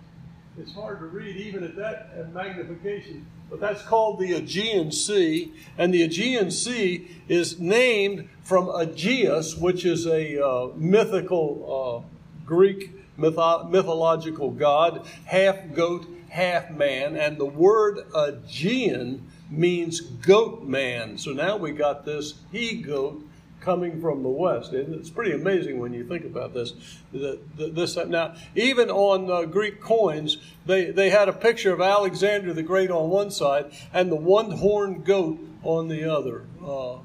It's 0.58 0.75
hard 0.75 0.98
to 0.98 1.06
read 1.06 1.37
even 1.37 1.62
at 1.62 1.76
that 1.76 2.34
magnification 2.34 3.25
but 3.50 3.61
that's 3.61 3.83
called 3.83 4.19
the 4.21 4.35
Aegean 4.35 4.93
Sea. 4.93 5.52
And 5.76 5.93
the 5.93 6.02
Aegean 6.02 6.50
Sea 6.50 7.09
is 7.28 7.59
named 7.59 8.28
from 8.43 8.69
Aegeus, 8.69 9.57
which 9.57 9.85
is 9.85 10.07
a 10.07 10.45
uh, 10.45 10.69
mythical 10.76 12.05
uh, 12.05 12.45
Greek 12.47 12.93
mytho- 13.19 13.71
mythological 13.71 14.50
god, 14.50 15.07
half 15.25 15.73
goat, 15.75 16.07
half 16.31 16.71
man. 16.71 17.17
And 17.17 17.38
the 17.38 17.47
word 17.47 18.00
Aegean 18.14 19.26
means 19.50 20.00
goat 20.00 20.64
man. 20.64 21.19
So 21.19 21.33
now 21.33 21.57
we 21.57 21.73
got 21.73 22.05
this 22.05 22.35
he 22.52 22.83
goat 22.83 23.23
coming 23.68 24.00
from 24.00 24.22
the 24.22 24.30
west. 24.30 24.72
And 24.72 24.94
it's 24.94 25.10
pretty 25.10 25.32
amazing 25.32 25.78
when 25.78 25.92
you 25.92 26.02
think 26.02 26.25
about 26.25 26.54
this. 26.54 26.72
The, 27.12 27.38
the, 27.54 27.68
this 27.68 27.96
now, 27.96 28.34
even 28.54 28.88
on 28.88 29.30
uh, 29.30 29.42
Greek 29.44 29.78
coins, 29.78 30.38
they, 30.64 30.90
they 30.90 31.10
had 31.10 31.28
a 31.28 31.34
picture 31.34 31.75
of 31.75 31.82
Alexander 31.82 32.54
the 32.54 32.62
Great 32.62 32.90
on 32.90 33.10
one 33.10 33.30
side 33.30 33.70
and 33.92 34.10
the 34.10 34.16
one-horned 34.16 35.04
goat 35.04 35.38
on 35.62 35.88
the 35.88 36.10
other. 36.10 36.46
Uh, 36.62 36.96
oh, 36.96 37.02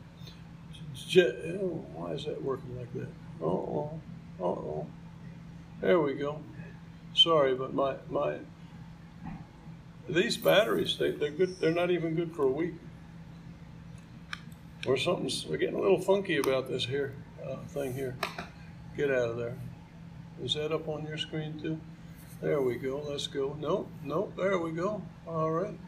why 1.96 2.12
is 2.12 2.24
that 2.24 2.41
working 2.41 2.77
like 2.77 2.93
that? 2.93 3.10
oh, 3.43 4.00
oh. 4.39 4.88
There 5.82 6.00
we 6.00 6.13
go. 6.13 6.39
Sorry, 7.13 7.55
but 7.55 7.74
my 7.74 7.96
my 8.10 8.38
these 10.08 10.38
batteries 10.38 10.98
they, 10.98 11.12
they're 11.12 11.29
good. 11.29 11.60
They're 11.60 11.74
not 11.74 11.91
even 11.91 12.15
good 12.15 12.34
for 12.34 12.43
a 12.43 12.51
week. 12.51 12.75
Or 14.86 14.98
something's 14.98 15.46
we're 15.46 15.58
getting 15.58 15.75
a 15.75 15.82
little 15.82 16.00
funky 16.00 16.38
about 16.38 16.68
this 16.68 16.86
here 16.86 17.13
uh, 17.46 17.58
thing 17.68 17.94
here. 17.94 18.18
Get 18.98 19.10
out 19.10 19.30
of 19.30 19.38
there. 19.38 19.58
Is 20.42 20.56
that 20.56 20.72
up 20.72 20.88
on 20.88 21.06
your 21.06 21.18
screen 21.18 21.60
too? 21.60 21.80
There 22.42 22.62
we 22.62 22.75
go. 22.75 23.02
Let's 23.08 23.28
go. 23.28 23.56
No, 23.60 23.88
no. 24.04 24.34
There 24.36 24.58
we 24.58 24.72
go. 24.72 25.02
All 25.25 25.52
right. 25.52 25.80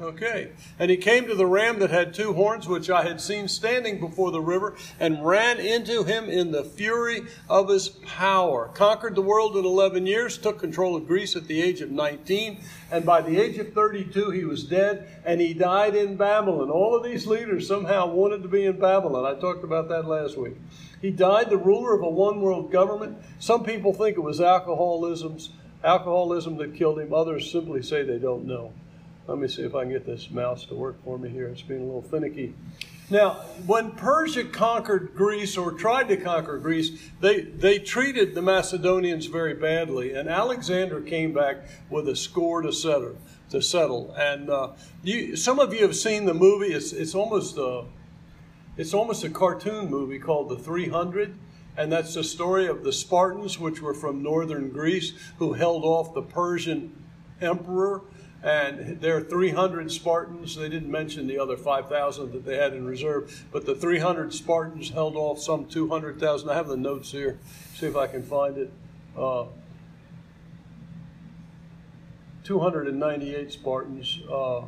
Okay. 0.00 0.52
And 0.78 0.90
he 0.90 0.96
came 0.96 1.26
to 1.26 1.34
the 1.34 1.46
ram 1.46 1.78
that 1.80 1.90
had 1.90 2.14
two 2.14 2.32
horns, 2.32 2.66
which 2.66 2.88
I 2.88 3.02
had 3.02 3.20
seen 3.20 3.46
standing 3.46 4.00
before 4.00 4.30
the 4.30 4.40
river, 4.40 4.74
and 4.98 5.24
ran 5.24 5.60
into 5.60 6.02
him 6.02 6.30
in 6.30 6.50
the 6.50 6.64
fury 6.64 7.22
of 7.48 7.68
his 7.68 7.90
power. 7.90 8.70
Conquered 8.74 9.14
the 9.14 9.22
world 9.22 9.56
in 9.56 9.64
11 9.64 10.06
years, 10.06 10.38
took 10.38 10.58
control 10.58 10.96
of 10.96 11.06
Greece 11.06 11.36
at 11.36 11.46
the 11.46 11.60
age 11.60 11.82
of 11.82 11.90
19, 11.90 12.58
and 12.90 13.04
by 13.04 13.20
the 13.20 13.38
age 13.38 13.58
of 13.58 13.74
32, 13.74 14.30
he 14.30 14.44
was 14.44 14.64
dead, 14.64 15.06
and 15.26 15.40
he 15.40 15.52
died 15.52 15.94
in 15.94 16.16
Babylon. 16.16 16.70
All 16.70 16.96
of 16.96 17.04
these 17.04 17.26
leaders 17.26 17.68
somehow 17.68 18.06
wanted 18.06 18.42
to 18.42 18.48
be 18.48 18.64
in 18.64 18.78
Babylon. 18.78 19.26
I 19.26 19.38
talked 19.38 19.62
about 19.62 19.88
that 19.90 20.06
last 20.06 20.38
week. 20.38 20.56
He 21.02 21.10
died 21.10 21.50
the 21.50 21.58
ruler 21.58 21.94
of 21.94 22.02
a 22.02 22.08
one 22.08 22.40
world 22.40 22.72
government. 22.72 23.18
Some 23.38 23.62
people 23.62 23.92
think 23.92 24.16
it 24.16 24.22
was 24.22 24.40
alcoholism's, 24.40 25.50
alcoholism 25.84 26.56
that 26.56 26.74
killed 26.76 26.98
him, 26.98 27.12
others 27.12 27.52
simply 27.52 27.82
say 27.82 28.04
they 28.04 28.18
don't 28.18 28.46
know. 28.46 28.72
Let 29.28 29.38
me 29.38 29.46
see 29.46 29.62
if 29.62 29.74
I 29.74 29.82
can 29.82 29.92
get 29.92 30.04
this 30.04 30.30
mouse 30.30 30.64
to 30.66 30.74
work 30.74 31.02
for 31.04 31.16
me 31.16 31.28
here. 31.28 31.46
It's 31.48 31.62
being 31.62 31.82
a 31.82 31.84
little 31.84 32.02
finicky. 32.02 32.54
Now, 33.08 33.34
when 33.66 33.92
Persia 33.92 34.44
conquered 34.44 35.14
Greece 35.14 35.56
or 35.56 35.72
tried 35.72 36.08
to 36.08 36.16
conquer 36.16 36.58
Greece, 36.58 37.10
they, 37.20 37.42
they 37.42 37.78
treated 37.78 38.34
the 38.34 38.42
Macedonians 38.42 39.26
very 39.26 39.54
badly, 39.54 40.14
and 40.14 40.28
Alexander 40.28 41.00
came 41.00 41.32
back 41.32 41.58
with 41.88 42.08
a 42.08 42.16
score 42.16 42.62
to 42.62 42.72
settle. 42.72 43.16
To 43.50 43.62
settle. 43.62 44.12
And 44.16 44.50
uh, 44.50 44.70
you, 45.04 45.36
some 45.36 45.60
of 45.60 45.72
you 45.72 45.82
have 45.82 45.94
seen 45.94 46.24
the 46.24 46.34
movie. 46.34 46.72
It's, 46.72 46.92
it's, 46.92 47.14
almost 47.14 47.58
a, 47.58 47.84
it's 48.76 48.94
almost 48.94 49.24
a 49.24 49.30
cartoon 49.30 49.88
movie 49.88 50.18
called 50.18 50.48
The 50.48 50.56
300. 50.56 51.36
And 51.76 51.92
that's 51.92 52.14
the 52.14 52.24
story 52.24 52.66
of 52.66 52.82
the 52.82 52.92
Spartans, 52.92 53.58
which 53.58 53.80
were 53.80 53.94
from 53.94 54.22
northern 54.22 54.70
Greece, 54.70 55.12
who 55.38 55.52
held 55.52 55.84
off 55.84 56.12
the 56.12 56.22
Persian 56.22 56.96
emperor 57.40 58.02
and 58.42 59.00
there 59.00 59.16
are 59.16 59.22
300 59.22 59.92
Spartans. 59.92 60.56
They 60.56 60.68
didn't 60.68 60.90
mention 60.90 61.26
the 61.28 61.38
other 61.38 61.56
5,000 61.56 62.32
that 62.32 62.44
they 62.44 62.56
had 62.56 62.74
in 62.74 62.84
reserve, 62.84 63.44
but 63.52 63.66
the 63.66 63.74
300 63.74 64.34
Spartans 64.34 64.90
held 64.90 65.16
off 65.16 65.38
some 65.38 65.66
200,000. 65.66 66.50
I 66.50 66.54
have 66.54 66.66
the 66.66 66.76
notes 66.76 67.12
here. 67.12 67.38
See 67.74 67.86
if 67.86 67.96
I 67.96 68.08
can 68.08 68.22
find 68.22 68.58
it. 68.58 68.72
Uh, 69.16 69.44
298 72.42 73.52
Spartans. 73.52 74.18
Uh, 74.30 74.62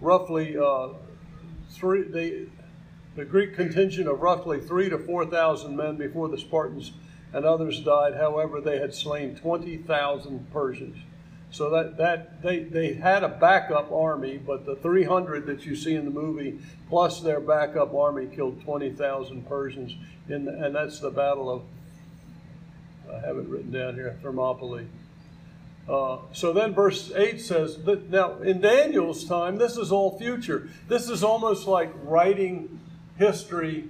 roughly 0.00 0.56
uh, 0.58 0.88
three. 1.70 2.02
They, 2.02 2.46
the 3.14 3.24
Greek 3.24 3.54
contingent 3.54 4.08
of 4.08 4.20
roughly 4.20 4.60
three 4.60 4.88
to 4.88 4.98
4,000 4.98 5.76
men 5.76 5.96
before 5.96 6.28
the 6.28 6.38
Spartans 6.38 6.92
and 7.32 7.44
others 7.44 7.80
died. 7.80 8.14
However, 8.14 8.60
they 8.60 8.78
had 8.78 8.94
slain 8.94 9.36
20,000 9.36 10.50
Persians. 10.52 10.96
So 11.50 11.70
that, 11.70 11.96
that 11.96 12.42
they, 12.42 12.60
they 12.60 12.94
had 12.94 13.24
a 13.24 13.28
backup 13.28 13.90
army, 13.90 14.38
but 14.38 14.66
the 14.66 14.76
300 14.76 15.46
that 15.46 15.64
you 15.64 15.74
see 15.76 15.94
in 15.94 16.04
the 16.04 16.10
movie, 16.10 16.58
plus 16.88 17.20
their 17.20 17.40
backup 17.40 17.94
army, 17.94 18.26
killed 18.26 18.62
20,000 18.62 19.48
Persians. 19.48 19.94
In 20.28 20.44
the, 20.44 20.52
and 20.52 20.74
that's 20.74 21.00
the 21.00 21.10
Battle 21.10 21.50
of, 21.50 21.62
I 23.10 23.26
have 23.26 23.38
it 23.38 23.46
written 23.46 23.70
down 23.70 23.94
here, 23.94 24.18
Thermopylae. 24.22 24.86
Uh, 25.88 26.18
so 26.32 26.52
then 26.52 26.74
verse 26.74 27.10
8 27.12 27.40
says, 27.40 27.82
that, 27.84 28.10
now 28.10 28.42
in 28.42 28.60
Daniel's 28.60 29.24
time, 29.24 29.56
this 29.56 29.78
is 29.78 29.90
all 29.90 30.18
future. 30.18 30.68
This 30.86 31.08
is 31.08 31.24
almost 31.24 31.66
like 31.66 31.90
writing 32.02 32.78
history 33.16 33.84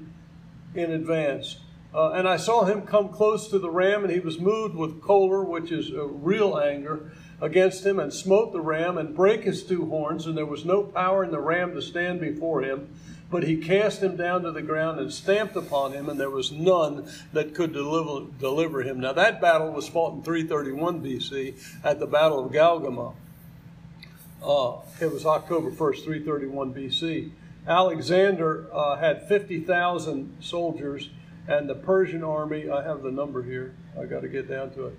in 0.76 0.92
advance. 0.92 1.56
Uh, 1.94 2.10
and 2.10 2.28
I 2.28 2.36
saw 2.36 2.64
him 2.64 2.82
come 2.82 3.08
close 3.08 3.48
to 3.48 3.58
the 3.58 3.70
ram, 3.70 4.04
and 4.04 4.12
he 4.12 4.20
was 4.20 4.38
moved 4.38 4.74
with 4.74 5.00
choler, 5.00 5.42
which 5.42 5.72
is 5.72 5.90
a 5.90 6.04
real 6.04 6.58
anger, 6.58 7.10
against 7.40 7.84
him, 7.86 7.98
and 7.98 8.12
smote 8.12 8.52
the 8.52 8.60
ram, 8.60 8.98
and 8.98 9.16
brake 9.16 9.44
his 9.44 9.62
two 9.62 9.86
horns, 9.86 10.26
and 10.26 10.36
there 10.36 10.44
was 10.44 10.64
no 10.64 10.82
power 10.82 11.24
in 11.24 11.30
the 11.30 11.40
ram 11.40 11.74
to 11.74 11.82
stand 11.82 12.20
before 12.20 12.62
him. 12.62 12.88
But 13.30 13.42
he 13.42 13.58
cast 13.58 14.02
him 14.02 14.16
down 14.16 14.42
to 14.42 14.52
the 14.52 14.62
ground 14.62 15.00
and 15.00 15.12
stamped 15.12 15.54
upon 15.54 15.92
him, 15.92 16.08
and 16.08 16.18
there 16.18 16.30
was 16.30 16.50
none 16.50 17.10
that 17.32 17.54
could 17.54 17.72
deliver, 17.72 18.30
deliver 18.38 18.82
him. 18.82 19.00
Now, 19.00 19.12
that 19.12 19.40
battle 19.40 19.70
was 19.70 19.88
fought 19.88 20.14
in 20.14 20.22
331 20.22 21.02
BC 21.02 21.54
at 21.84 22.00
the 22.00 22.06
Battle 22.06 22.44
of 22.44 22.52
Galgamah. 22.52 23.14
Uh, 24.42 24.78
it 25.00 25.12
was 25.12 25.26
October 25.26 25.70
1st, 25.70 26.04
331 26.04 26.72
BC. 26.72 27.30
Alexander 27.66 28.66
uh, 28.72 28.96
had 28.96 29.28
50,000 29.28 30.38
soldiers 30.40 31.10
and 31.48 31.68
the 31.68 31.74
Persian 31.74 32.22
army, 32.22 32.68
I 32.68 32.82
have 32.82 33.02
the 33.02 33.10
number 33.10 33.42
here, 33.42 33.74
I 33.98 34.04
got 34.04 34.20
to 34.20 34.28
get 34.28 34.48
down 34.48 34.70
to 34.72 34.86
it. 34.86 34.98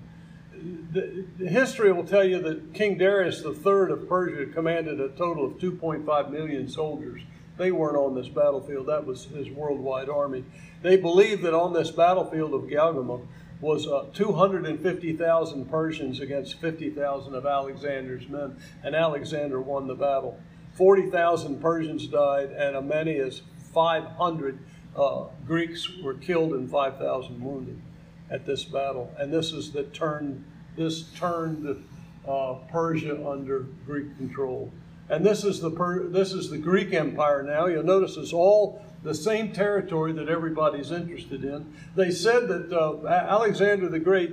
The, 0.91 1.25
the, 1.38 1.48
history 1.48 1.94
will 1.94 2.03
tell 2.03 2.24
you 2.24 2.41
that 2.41 2.74
King 2.74 2.98
Darius 2.98 3.46
III 3.46 3.91
of 3.91 4.10
Persia 4.10 4.48
commanded 4.48 5.00
a 5.00 5.10
total 5.10 5.46
of 5.46 5.53
2.5 5.53 6.32
million 6.32 6.68
soldiers. 6.68 7.22
They 7.58 7.72
weren't 7.72 7.96
on 7.96 8.15
this 8.15 8.27
battlefield, 8.27 8.88
that 8.88 9.06
was 9.06 9.25
his 9.25 9.50
worldwide 9.50 10.10
army. 10.10 10.44
They 10.82 10.98
believed 10.98 11.44
that 11.44 11.53
on 11.53 11.72
this 11.72 11.91
battlefield 11.91 12.53
of 12.53 12.63
Galgamah 12.63 13.25
was 13.62 13.88
uh, 13.88 14.06
250,000 14.13 15.70
Persians 15.70 16.20
against 16.20 16.60
50,000 16.60 17.36
of 17.36 17.46
Alexander's 17.46 18.27
men, 18.27 18.58
and 18.84 18.96
Alexander 18.96 19.62
won 19.62 19.88
the 19.88 19.96
battle. 19.96 20.39
40,000 20.74 21.62
Persians 21.62 22.08
died, 22.08 22.51
and 22.51 22.75
as 22.75 22.84
many 22.84 23.18
as 23.18 23.41
500 23.74 24.60
uh, 24.96 25.25
Greeks 25.46 25.89
were 26.03 26.15
killed 26.15 26.53
and 26.53 26.69
5,000 26.69 27.41
wounded 27.41 27.81
at 28.29 28.46
this 28.46 28.63
battle. 28.63 29.12
And 29.17 29.34
this 29.34 29.51
is 29.51 29.72
that 29.72 29.93
turned 29.93 30.43
this 30.75 31.03
turned 31.15 31.86
uh, 32.27 32.53
Persia 32.72 33.27
under 33.27 33.62
Greek 33.86 34.15
control. 34.17 34.72
And 35.10 35.25
this 35.25 35.43
is 35.43 35.60
the 35.60 35.72
per- 35.72 36.08
this 36.08 36.34
is 36.34 36.50
the 36.50 36.58
Greek 36.58 36.93
Empire 36.93 37.43
now. 37.43 37.65
You'll 37.65 37.84
notice 37.84 38.15
it's 38.15 38.34
all 38.34 38.86
the 39.03 39.15
same 39.15 39.51
territory 39.51 40.13
that 40.13 40.29
everybody's 40.29 40.91
interested 40.91 41.43
in. 41.43 41.74
They 41.96 42.12
said 42.12 42.48
that 42.48 42.72
uh, 42.72 43.08
Alexander 43.08 43.89
the 43.89 44.00
Great 44.00 44.31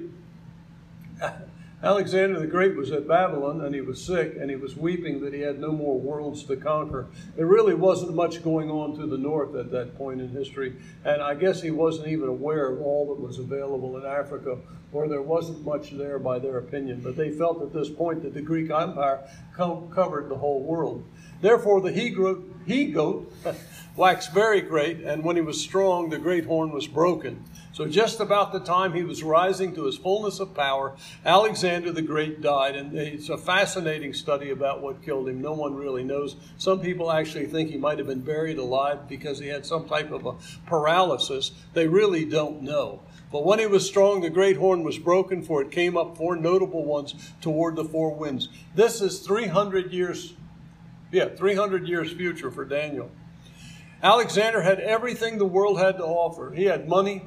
Alexander 1.87 2.41
the 2.41 2.49
Great 2.49 2.75
was 2.75 2.91
at 2.91 3.07
Babylon 3.07 3.61
and 3.61 3.73
he 3.73 3.81
was 3.81 4.05
sick 4.05 4.35
and 4.41 4.51
he 4.51 4.57
was 4.57 4.77
weeping 4.77 5.21
that 5.21 5.33
he 5.33 5.39
had 5.39 5.61
no 5.61 5.71
more 5.71 5.97
worlds 5.97 6.43
to 6.43 6.57
conquer. 6.57 7.07
There 7.37 7.47
really 7.47 7.75
wasn't 7.75 8.13
much 8.13 8.43
going 8.43 8.69
on 8.69 8.99
to 8.99 9.07
the 9.07 9.17
north 9.17 9.55
at 9.55 9.71
that 9.71 9.97
point 9.97 10.21
in 10.21 10.31
history, 10.31 10.75
and 11.05 11.23
I 11.23 11.35
guess 11.35 11.63
he 11.63 11.71
wasn't 11.71 12.09
even 12.09 12.29
aware 12.29 12.73
of 12.73 12.81
all 12.81 13.15
that 13.15 13.23
was 13.23 13.39
available 13.39 13.97
in 13.99 14.05
Africa, 14.05 14.59
or 14.93 15.07
there 15.07 15.23
wasn't 15.23 15.65
much 15.65 15.93
there 15.93 16.19
by 16.19 16.41
their 16.41 16.59
opinion. 16.59 17.03
But 17.03 17.15
they 17.15 17.31
felt 17.31 17.63
at 17.63 17.73
this 17.73 17.89
point 17.89 18.25
that 18.25 18.35
the 18.35 18.43
Greek 18.43 18.69
Empire 18.69 19.21
co- 19.55 19.89
covered 19.95 20.29
the 20.29 20.39
whole 20.39 20.65
world. 20.65 21.05
Therefore, 21.41 21.81
the 21.81 21.93
he 22.67 22.87
goat 22.87 23.33
waxed 23.97 24.33
very 24.33 24.61
great, 24.61 25.01
and 25.01 25.25
when 25.25 25.37
he 25.37 25.43
was 25.43 25.61
strong, 25.61 26.11
the 26.11 26.19
great 26.19 26.45
horn 26.45 26.71
was 26.71 26.87
broken. 26.87 27.43
So, 27.73 27.87
just 27.87 28.21
about 28.21 28.53
the 28.53 28.61
time 28.61 28.95
he 28.95 29.03
was 29.03 29.23
rising 29.23 29.75
to 29.75 29.85
his 29.85 29.99
fullness 29.99 30.41
of 30.41 30.55
power, 30.55 30.97
Alexander 31.25 31.93
the 31.93 32.03
Great 32.03 32.41
died. 32.41 32.75
And 32.75 32.97
it's 32.97 33.29
a 33.29 33.37
fascinating 33.37 34.15
study 34.15 34.51
about 34.51 34.81
what 34.81 35.03
killed 35.03 35.29
him. 35.29 35.43
No 35.43 35.53
one 35.53 35.75
really 35.75 36.03
knows. 36.03 36.37
Some 36.57 36.81
people 36.81 37.13
actually 37.13 37.47
think 37.47 37.71
he 37.71 37.77
might 37.77 37.99
have 37.99 38.07
been 38.07 38.23
buried 38.23 38.57
alive 38.57 39.09
because 39.09 39.39
he 39.39 39.49
had 39.49 39.67
some 39.67 39.87
type 39.87 40.11
of 40.11 40.25
a 40.25 40.35
paralysis. 40.67 41.53
They 41.75 41.87
really 41.87 42.25
don't 42.25 42.63
know. 42.63 43.03
But 43.31 43.45
when 43.45 43.59
he 43.59 43.67
was 43.67 43.87
strong, 43.87 44.23
the 44.23 44.31
great 44.31 44.57
horn 44.57 44.83
was 44.83 44.99
broken, 44.99 45.43
for 45.43 45.61
it 45.61 45.71
came 45.71 45.97
up 45.99 46.17
four 46.17 46.37
notable 46.37 46.85
ones 46.85 47.15
toward 47.43 47.77
the 47.77 47.85
four 47.85 48.15
winds. 48.15 48.49
This 48.75 49.03
is 49.03 49.19
300 49.21 49.93
years, 49.93 50.33
yeah, 51.13 51.29
300 51.29 51.87
years 51.89 52.13
future 52.13 52.51
for 52.51 52.65
Daniel. 52.65 53.11
Alexander 54.03 54.63
had 54.63 54.81
everything 54.81 55.39
the 55.39 55.45
world 55.45 55.79
had 55.79 55.99
to 55.99 56.05
offer. 56.05 56.53
He 56.53 56.65
had 56.65 56.89
money, 56.89 57.23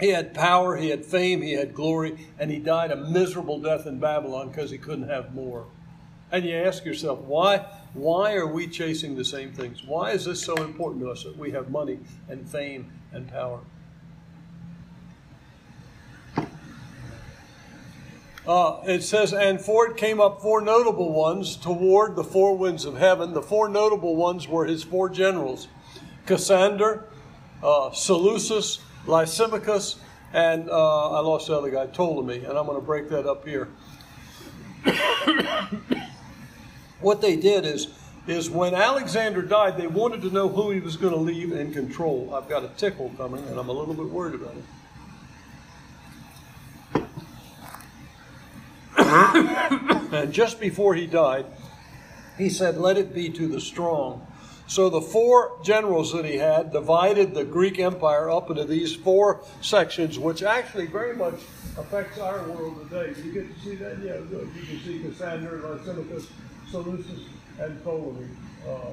he 0.00 0.08
had 0.08 0.34
power, 0.34 0.76
he 0.76 0.90
had 0.90 1.04
fame, 1.04 1.42
he 1.42 1.52
had 1.52 1.74
glory, 1.74 2.26
and 2.38 2.50
he 2.50 2.58
died 2.58 2.90
a 2.90 2.96
miserable 2.96 3.60
death 3.60 3.86
in 3.86 3.98
Babylon 3.98 4.48
because 4.48 4.70
he 4.70 4.78
couldn't 4.78 5.08
have 5.08 5.34
more. 5.34 5.66
And 6.30 6.44
you 6.44 6.56
ask 6.56 6.84
yourself, 6.84 7.20
why, 7.20 7.66
why 7.94 8.34
are 8.34 8.46
we 8.46 8.66
chasing 8.66 9.14
the 9.14 9.24
same 9.24 9.52
things? 9.52 9.84
Why 9.84 10.10
is 10.10 10.24
this 10.24 10.42
so 10.42 10.56
important 10.56 11.02
to 11.04 11.10
us 11.10 11.22
that 11.22 11.36
we 11.36 11.52
have 11.52 11.70
money 11.70 12.00
and 12.28 12.48
fame 12.48 12.92
and 13.12 13.28
power? 13.28 13.60
Uh, 18.46 18.80
it 18.84 19.02
says, 19.02 19.32
and 19.32 19.60
for 19.60 19.88
it 19.88 19.96
came 19.96 20.20
up 20.20 20.40
four 20.40 20.60
notable 20.60 21.12
ones 21.12 21.56
toward 21.56 22.14
the 22.14 22.22
four 22.22 22.56
winds 22.56 22.84
of 22.84 22.96
heaven. 22.96 23.34
The 23.34 23.42
four 23.42 23.68
notable 23.68 24.14
ones 24.14 24.46
were 24.46 24.66
his 24.66 24.84
four 24.84 25.08
generals 25.08 25.66
Cassander, 26.26 27.04
uh, 27.62 27.90
Seleucus, 27.90 28.78
Lysimachus, 29.06 29.96
and 30.32 30.68
uh, 30.70 31.10
I 31.10 31.20
lost 31.20 31.48
the 31.48 31.56
other 31.56 31.70
guy, 31.70 31.86
Ptolemy, 31.86 32.44
and 32.44 32.58
I'm 32.58 32.66
going 32.66 32.78
to 32.78 32.86
break 32.86 33.08
that 33.08 33.26
up 33.26 33.46
here. 33.46 33.68
what 37.00 37.20
they 37.20 37.36
did 37.36 37.64
is, 37.64 37.88
is 38.28 38.50
when 38.50 38.74
Alexander 38.74 39.42
died, 39.42 39.76
they 39.76 39.86
wanted 39.86 40.22
to 40.22 40.30
know 40.30 40.48
who 40.48 40.70
he 40.70 40.80
was 40.80 40.96
going 40.96 41.12
to 41.12 41.18
leave 41.20 41.52
in 41.52 41.72
control. 41.72 42.34
I've 42.34 42.48
got 42.48 42.64
a 42.64 42.68
tickle 42.76 43.12
coming, 43.16 43.44
and 43.48 43.58
I'm 43.58 43.68
a 43.68 43.72
little 43.72 43.94
bit 43.94 44.06
worried 44.06 44.34
about 44.34 44.54
it. 44.56 44.64
and 50.12 50.32
just 50.32 50.60
before 50.60 50.94
he 50.94 51.06
died, 51.06 51.46
he 52.38 52.48
said, 52.48 52.76
Let 52.76 52.96
it 52.96 53.14
be 53.14 53.30
to 53.30 53.48
the 53.48 53.60
strong 53.60 54.26
so 54.68 54.90
the 54.90 55.00
four 55.00 55.58
generals 55.62 56.12
that 56.12 56.24
he 56.24 56.36
had 56.36 56.72
divided 56.72 57.34
the 57.34 57.44
Greek 57.44 57.78
Empire 57.78 58.28
up 58.28 58.50
into 58.50 58.64
these 58.64 58.96
four 58.96 59.44
sections, 59.60 60.18
which 60.18 60.42
actually 60.42 60.86
very 60.86 61.14
much 61.14 61.34
affects 61.78 62.18
our 62.18 62.42
world 62.48 62.88
today. 62.88 63.14
You 63.22 63.32
get 63.32 63.54
to 63.54 63.60
see 63.60 63.76
that? 63.76 63.98
Yeah, 63.98 64.16
good. 64.28 64.50
You 64.56 64.66
can 64.66 64.80
see 64.80 64.98
Cassander, 64.98 65.60
Lysimachus, 65.62 66.26
Seleucus, 66.70 67.20
and 67.60 67.80
Ptolemy. 67.84 68.28
Uh, 68.68 68.90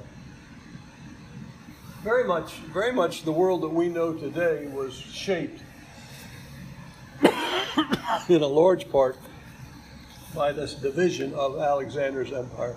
very 2.04 2.26
much, 2.26 2.54
very 2.72 2.92
much 2.92 3.24
the 3.24 3.32
world 3.32 3.64
that 3.64 3.70
we 3.70 3.90
know 3.90 4.14
today 4.14 4.68
was 4.68 4.94
shaped 4.94 5.64
in 7.24 8.44
a 8.44 8.48
large 8.48 8.92
part 8.92 9.18
by 10.34 10.52
this 10.52 10.74
division 10.74 11.34
of 11.34 11.58
Alexander's 11.58 12.34
empire. 12.34 12.76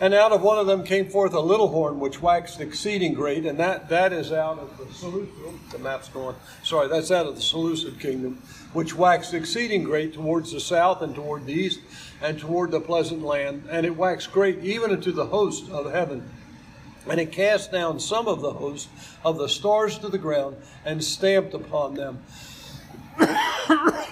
And 0.00 0.14
out 0.14 0.32
of 0.32 0.40
one 0.40 0.56
of 0.56 0.66
them 0.66 0.82
came 0.82 1.10
forth 1.10 1.34
a 1.34 1.40
little 1.40 1.68
horn 1.68 2.00
which 2.00 2.22
waxed 2.22 2.58
exceeding 2.58 3.12
great, 3.12 3.44
and 3.44 3.60
that, 3.60 3.90
that 3.90 4.14
is 4.14 4.32
out 4.32 4.58
of 4.58 4.78
the 4.78 4.90
Seleucid, 4.94 5.34
oh, 5.44 5.60
the 5.70 5.78
map's 5.78 6.08
going, 6.08 6.36
sorry, 6.62 6.88
that's 6.88 7.10
out 7.10 7.26
of 7.26 7.36
the 7.36 7.42
Seleucid 7.42 8.00
kingdom, 8.00 8.42
which 8.72 8.94
waxed 8.94 9.34
exceeding 9.34 9.84
great 9.84 10.14
towards 10.14 10.52
the 10.52 10.60
south 10.60 11.02
and 11.02 11.14
toward 11.14 11.44
the 11.44 11.52
east 11.52 11.80
and 12.22 12.38
toward 12.38 12.70
the 12.70 12.80
pleasant 12.80 13.20
land. 13.20 13.68
And 13.70 13.84
it 13.84 13.94
waxed 13.94 14.32
great 14.32 14.64
even 14.64 14.90
unto 14.90 15.12
the 15.12 15.26
host 15.26 15.70
of 15.70 15.92
heaven. 15.92 16.30
And 17.06 17.20
it 17.20 17.30
cast 17.30 17.70
down 17.70 18.00
some 18.00 18.26
of 18.26 18.40
the 18.40 18.54
host 18.54 18.88
of 19.22 19.36
the 19.36 19.48
stars 19.48 19.98
to 19.98 20.08
the 20.08 20.18
ground 20.18 20.56
and 20.84 21.04
stamped 21.04 21.52
upon 21.52 21.94
them. 21.94 22.22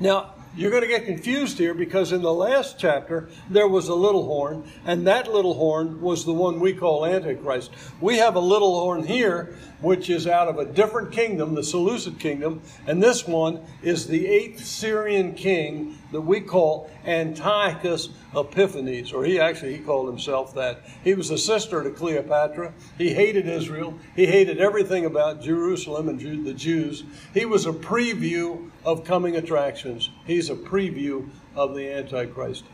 now, 0.00 0.34
you're 0.56 0.70
going 0.70 0.82
to 0.82 0.88
get 0.88 1.04
confused 1.04 1.58
here 1.58 1.74
because 1.74 2.12
in 2.12 2.22
the 2.22 2.32
last 2.32 2.78
chapter 2.78 3.28
there 3.50 3.68
was 3.68 3.88
a 3.88 3.94
little 3.94 4.24
horn, 4.24 4.64
and 4.86 5.06
that 5.06 5.30
little 5.30 5.54
horn 5.54 6.00
was 6.00 6.24
the 6.24 6.32
one 6.32 6.60
we 6.60 6.72
call 6.72 7.04
Antichrist. 7.04 7.70
We 8.00 8.16
have 8.16 8.36
a 8.36 8.40
little 8.40 8.80
horn 8.80 9.06
here, 9.06 9.56
which 9.80 10.08
is 10.08 10.26
out 10.26 10.48
of 10.48 10.58
a 10.58 10.64
different 10.64 11.12
kingdom, 11.12 11.54
the 11.54 11.62
Seleucid 11.62 12.18
kingdom, 12.18 12.62
and 12.86 13.02
this 13.02 13.26
one 13.26 13.60
is 13.82 14.06
the 14.06 14.26
eighth 14.26 14.64
Syrian 14.64 15.34
king 15.34 15.98
that 16.12 16.20
we 16.20 16.40
call 16.40 16.90
Antiochus 17.04 18.08
Epiphanes, 18.34 19.12
or 19.12 19.24
he 19.24 19.40
actually 19.40 19.76
he 19.76 19.82
called 19.82 20.08
himself 20.08 20.54
that. 20.54 20.82
He 21.02 21.14
was 21.14 21.30
a 21.30 21.38
sister 21.38 21.82
to 21.82 21.90
Cleopatra. 21.90 22.72
He 22.98 23.14
hated 23.14 23.48
Israel. 23.48 23.98
He 24.14 24.26
hated 24.26 24.58
everything 24.58 25.04
about 25.04 25.42
Jerusalem 25.42 26.08
and 26.08 26.46
the 26.46 26.54
Jews. 26.54 27.04
He 27.34 27.44
was 27.44 27.66
a 27.66 27.72
preview 27.72 28.70
of 28.84 29.04
coming 29.04 29.36
attractions. 29.36 30.10
He's 30.26 30.50
a 30.50 30.54
preview 30.54 31.28
of 31.54 31.74
the 31.74 31.90
Antichrist. 31.92 32.64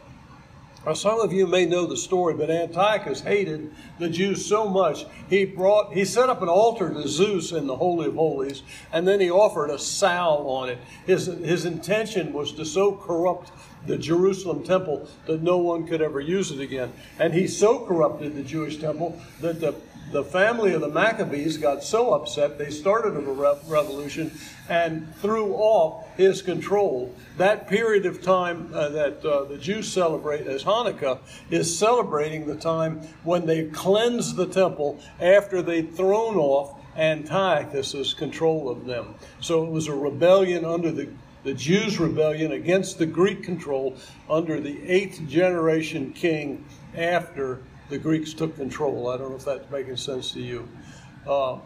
Now, 0.85 0.95
some 0.95 1.21
of 1.21 1.33
you 1.33 1.47
may 1.47 1.65
know 1.65 1.87
the 1.87 1.97
story, 1.97 2.35
but 2.35 2.51
Antiochus 2.51 3.21
hated 3.21 3.73
the 4.01 4.09
Jews 4.09 4.45
so 4.45 4.69
much 4.69 5.07
he 5.31 5.45
brought 5.45 5.93
he 5.93 6.05
set 6.05 6.29
up 6.29 6.43
an 6.43 6.49
altar 6.49 6.93
to 6.93 7.07
Zeus 7.07 7.53
in 7.53 7.69
the 7.69 7.77
Holy 7.77 8.09
of 8.09 8.15
Holies, 8.15 8.63
and 8.93 9.07
then 9.07 9.21
he 9.21 9.31
offered 9.31 9.71
a 9.71 9.79
sow 9.79 10.49
on 10.49 10.71
it. 10.71 10.79
His 11.07 11.27
his 11.27 11.65
intention 11.65 12.33
was 12.33 12.53
to 12.53 12.65
so 12.65 12.93
corrupt 12.97 13.53
the 13.87 13.97
Jerusalem 13.97 14.65
temple 14.65 15.09
that 15.27 15.43
no 15.43 15.59
one 15.59 15.87
could 15.87 16.03
ever 16.03 16.21
use 16.21 16.51
it 16.51 16.61
again. 16.61 16.93
And 17.19 17.33
he 17.33 17.47
so 17.47 17.85
corrupted 17.85 18.35
the 18.35 18.43
Jewish 18.43 18.79
temple 18.79 19.19
that 19.41 19.61
the 19.61 19.75
the 20.13 20.23
family 20.23 20.75
of 20.75 20.83
the 20.83 20.89
Maccabees 20.89 21.57
got 21.57 21.83
so 21.83 22.13
upset 22.13 22.59
they 22.59 22.71
started 22.71 23.17
a 23.17 23.21
revolution 23.21 24.31
and 24.69 25.15
threw 25.17 25.55
off 25.55 26.07
his 26.17 26.43
control. 26.43 27.15
That 27.39 27.67
period 27.67 28.07
of 28.07 28.23
time 28.23 28.71
uh, 28.75 28.91
that 28.91 29.25
uh, 29.25 29.45
the 29.45 29.57
Jews 29.57 29.91
celebrate 29.91 30.47
as 30.47 30.63
Hanukkah 30.65 31.19
is 31.51 31.77
celebrating 31.77 32.47
the 32.47 32.57
time 32.57 33.01
when 33.25 33.47
they 33.47 33.65
cleansed 33.69 34.37
the 34.37 34.47
temple 34.47 35.01
after 35.21 35.63
they'd 35.63 35.95
thrown 35.95 36.37
off 36.37 36.79
Antiochus's 36.95 38.13
control 38.13 38.69
of 38.69 38.85
them. 38.85 39.15
So 39.41 39.65
it 39.65 39.71
was 39.71 39.89
a 39.89 39.95
rebellion 39.95 40.65
under 40.65 40.93
the 40.93 41.09
the 41.45 41.55
Jews' 41.55 41.99
rebellion 41.99 42.53
against 42.53 42.99
the 42.99 43.07
Greek 43.07 43.43
control 43.43 43.97
under 44.31 44.61
the 44.61 44.81
eighth 44.89 45.27
generation 45.27 46.13
king 46.13 46.65
after 46.97 47.63
the 47.93 47.99
Greeks 47.99 48.33
took 48.33 48.57
control. 48.57 49.11
I 49.11 49.19
don't 49.19 49.29
know 49.29 49.37
if 49.37 49.45
that's 49.45 49.71
making 49.71 49.99
sense 49.99 50.33
to 50.33 50.41
you. 50.41 50.67
Uh, 51.29 51.59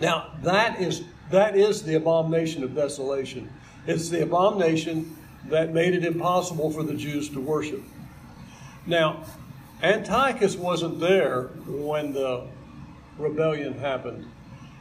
now 0.00 0.32
that 0.42 0.80
is 0.80 1.04
that 1.30 1.56
is 1.56 1.84
the 1.84 1.94
abomination 1.94 2.64
of 2.64 2.74
desolation. 2.74 3.48
It's 3.86 4.08
the 4.08 4.24
abomination 4.24 5.16
that 5.48 5.72
made 5.72 5.94
it 5.94 6.04
impossible 6.04 6.72
for 6.72 6.82
the 6.82 6.94
Jews 6.94 7.28
to 7.30 7.40
worship. 7.40 7.82
Now, 8.84 9.24
Antiochus 9.80 10.56
wasn't 10.56 10.98
there 10.98 11.44
when 11.66 12.12
the 12.12 12.48
rebellion 13.16 13.78
happened. 13.78 14.26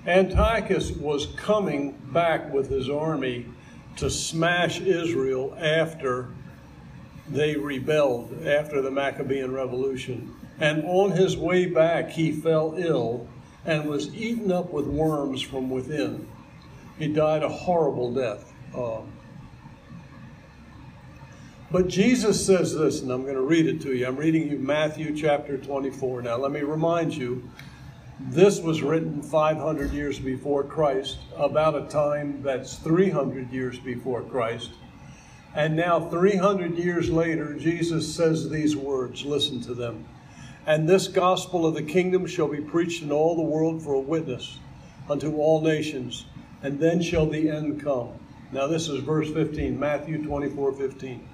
Antiochus 0.07 0.91
was 0.91 1.27
coming 1.37 1.91
back 2.11 2.51
with 2.51 2.67
his 2.67 2.89
army 2.89 3.45
to 3.97 4.09
smash 4.09 4.81
Israel 4.81 5.55
after 5.59 6.29
they 7.29 7.55
rebelled 7.55 8.45
after 8.45 8.81
the 8.81 8.91
Maccabean 8.91 9.53
Revolution. 9.53 10.35
And 10.59 10.83
on 10.85 11.11
his 11.11 11.37
way 11.37 11.65
back, 11.65 12.11
he 12.11 12.31
fell 12.31 12.75
ill 12.77 13.27
and 13.65 13.87
was 13.87 14.13
eaten 14.13 14.51
up 14.51 14.71
with 14.71 14.87
worms 14.87 15.41
from 15.41 15.69
within. 15.69 16.27
He 16.97 17.07
died 17.07 17.43
a 17.43 17.49
horrible 17.49 18.13
death. 18.13 18.51
Uh, 18.75 19.01
but 21.71 21.87
Jesus 21.87 22.45
says 22.45 22.75
this, 22.75 23.01
and 23.01 23.11
I'm 23.11 23.23
going 23.23 23.35
to 23.35 23.41
read 23.41 23.65
it 23.65 23.81
to 23.81 23.95
you. 23.95 24.05
I'm 24.05 24.17
reading 24.17 24.49
you 24.49 24.59
Matthew 24.59 25.15
chapter 25.15 25.57
24. 25.57 26.21
Now, 26.23 26.35
let 26.35 26.51
me 26.51 26.61
remind 26.61 27.15
you 27.15 27.49
this 28.19 28.59
was 28.59 28.83
written 28.83 29.21
500 29.21 29.91
years 29.91 30.19
before 30.19 30.63
Christ, 30.63 31.17
about 31.37 31.75
a 31.75 31.87
time 31.87 32.43
that's 32.43 32.75
300 32.75 33.51
years 33.51 33.79
before 33.79 34.21
Christ. 34.21 34.71
And 35.53 35.75
now, 35.75 35.99
300 35.99 36.77
years 36.77 37.09
later, 37.09 37.53
Jesus 37.55 38.13
says 38.15 38.49
these 38.49 38.75
words 38.75 39.25
listen 39.25 39.59
to 39.61 39.73
them. 39.73 40.05
And 40.65 40.87
this 40.87 41.07
gospel 41.07 41.65
of 41.65 41.73
the 41.73 41.83
kingdom 41.83 42.25
shall 42.25 42.47
be 42.47 42.61
preached 42.61 43.03
in 43.03 43.11
all 43.11 43.35
the 43.35 43.41
world 43.41 43.81
for 43.81 43.93
a 43.93 43.99
witness 43.99 44.59
unto 45.09 45.35
all 45.35 45.61
nations, 45.61 46.25
and 46.63 46.79
then 46.79 47.01
shall 47.01 47.25
the 47.25 47.49
end 47.49 47.83
come. 47.83 48.09
Now, 48.51 48.67
this 48.67 48.87
is 48.87 49.01
verse 49.01 49.29
15, 49.29 49.77
Matthew 49.77 50.23
24 50.23 50.73
15. 50.73 51.27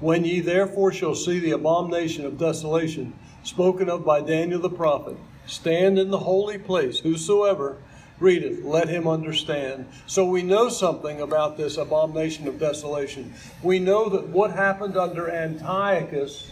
When 0.00 0.24
ye 0.24 0.40
therefore 0.40 0.92
shall 0.92 1.14
see 1.14 1.38
the 1.38 1.50
abomination 1.50 2.24
of 2.24 2.38
desolation 2.38 3.12
spoken 3.42 3.90
of 3.90 4.04
by 4.04 4.20
Daniel 4.20 4.60
the 4.60 4.70
prophet, 4.70 5.16
stand 5.46 5.98
in 5.98 6.10
the 6.10 6.18
holy 6.18 6.58
place, 6.58 7.00
whosoever 7.00 7.78
readeth, 8.20 8.64
let 8.64 8.88
him 8.88 9.06
understand. 9.06 9.86
So 10.06 10.24
we 10.24 10.42
know 10.42 10.68
something 10.68 11.20
about 11.20 11.56
this 11.56 11.76
abomination 11.76 12.48
of 12.48 12.58
desolation. 12.58 13.32
We 13.62 13.78
know 13.78 14.08
that 14.08 14.28
what 14.28 14.52
happened 14.52 14.96
under 14.96 15.30
Antiochus 15.30 16.50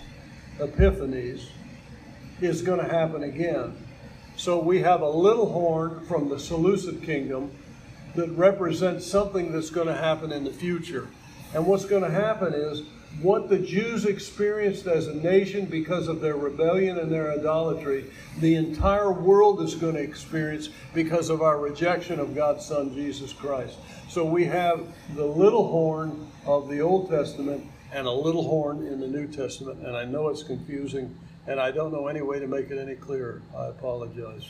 Epiphanes 0.61 1.50
is 2.40 2.62
going 2.62 2.81
to 2.81 2.88
happen 2.88 3.22
again. 3.22 3.76
So 4.37 4.59
we 4.59 4.81
have 4.81 5.00
a 5.00 5.09
little 5.09 5.50
horn 5.50 6.05
from 6.07 6.29
the 6.29 6.38
Seleucid 6.38 7.02
kingdom 7.02 7.50
that 8.14 8.31
represents 8.31 9.07
something 9.07 9.52
that's 9.52 9.70
going 9.70 9.87
to 9.87 9.94
happen 9.94 10.33
in 10.33 10.44
the 10.44 10.52
future. 10.52 11.09
And 11.55 11.66
what's 11.66 11.85
going 11.85 12.02
to 12.02 12.11
happen 12.11 12.52
is 12.52 12.83
what 13.22 13.48
the 13.48 13.59
Jews 13.59 14.05
experienced 14.05 14.87
as 14.87 15.07
a 15.07 15.14
nation 15.14 15.64
because 15.64 16.09
of 16.09 16.20
their 16.20 16.37
rebellion 16.37 16.98
and 16.98 17.11
their 17.11 17.33
idolatry, 17.33 18.11
the 18.40 18.57
entire 18.57 19.11
world 19.11 19.62
is 19.62 19.74
going 19.74 19.94
to 19.94 20.02
experience 20.02 20.68
because 20.92 21.31
of 21.31 21.40
our 21.40 21.59
rejection 21.59 22.20
of 22.20 22.35
God's 22.35 22.66
Son, 22.66 22.94
Jesus 22.94 23.33
Christ. 23.33 23.79
So 24.09 24.24
we 24.24 24.44
have 24.44 24.87
the 25.14 25.24
little 25.24 25.68
horn 25.68 26.31
of 26.44 26.68
the 26.68 26.81
Old 26.81 27.09
Testament 27.09 27.64
and 27.92 28.07
a 28.07 28.12
little 28.12 28.46
horn 28.46 28.87
in 28.87 29.00
the 29.00 29.07
New 29.07 29.26
Testament, 29.26 29.79
and 29.87 29.96
I 29.96 30.05
know 30.05 30.29
it's 30.29 30.42
confusing, 30.42 31.16
and 31.46 31.59
I 31.59 31.70
don't 31.70 31.92
know 31.92 32.09
any 32.09 32.20
way 32.20 32.38
to 32.38 32.46
make 32.46 32.70
it 32.70 32.79
any 32.79 32.96
clearer. 32.96 33.40
I 33.57 33.66
apologize. 33.66 34.44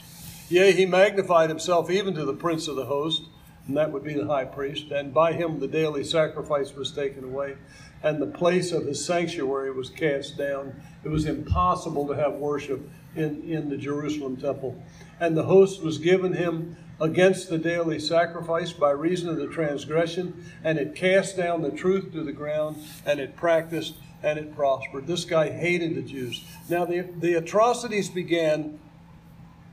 Yea, 0.49 0.73
he 0.73 0.85
magnified 0.85 1.49
himself 1.49 1.89
even 1.89 2.13
to 2.15 2.25
the 2.25 2.33
prince 2.33 2.67
of 2.67 2.75
the 2.75 2.85
host, 2.85 3.23
and 3.67 3.77
that 3.77 3.91
would 3.91 4.03
be 4.03 4.13
the 4.13 4.25
high 4.25 4.45
priest, 4.45 4.91
and 4.91 5.13
by 5.13 5.33
him 5.33 5.59
the 5.59 5.67
daily 5.67 6.03
sacrifice 6.03 6.73
was 6.73 6.91
taken 6.91 7.23
away, 7.23 7.55
and 8.03 8.21
the 8.21 8.27
place 8.27 8.71
of 8.71 8.85
his 8.85 9.03
sanctuary 9.03 9.71
was 9.71 9.89
cast 9.89 10.37
down. 10.37 10.81
It 11.03 11.09
was 11.09 11.25
impossible 11.25 12.07
to 12.07 12.15
have 12.15 12.33
worship 12.33 12.89
in, 13.15 13.43
in 13.43 13.69
the 13.69 13.77
Jerusalem 13.77 14.37
temple. 14.37 14.81
And 15.19 15.35
the 15.35 15.43
host 15.43 15.81
was 15.81 15.97
given 15.97 16.33
him 16.33 16.77
against 16.99 17.49
the 17.49 17.57
daily 17.57 17.99
sacrifice 17.99 18.73
by 18.73 18.91
reason 18.91 19.29
of 19.29 19.37
the 19.37 19.47
transgression, 19.47 20.45
and 20.63 20.77
it 20.79 20.95
cast 20.95 21.37
down 21.37 21.61
the 21.61 21.71
truth 21.71 22.11
to 22.13 22.23
the 22.23 22.31
ground, 22.31 22.77
and 23.05 23.19
it 23.19 23.35
practiced 23.35 23.95
and 24.23 24.39
it 24.39 24.55
prospered. 24.55 25.05
This 25.05 25.25
guy 25.25 25.51
hated 25.51 25.95
the 25.95 26.01
Jews. 26.01 26.43
Now, 26.69 26.85
the, 26.85 27.07
the 27.19 27.35
atrocities 27.35 28.09
began 28.09 28.79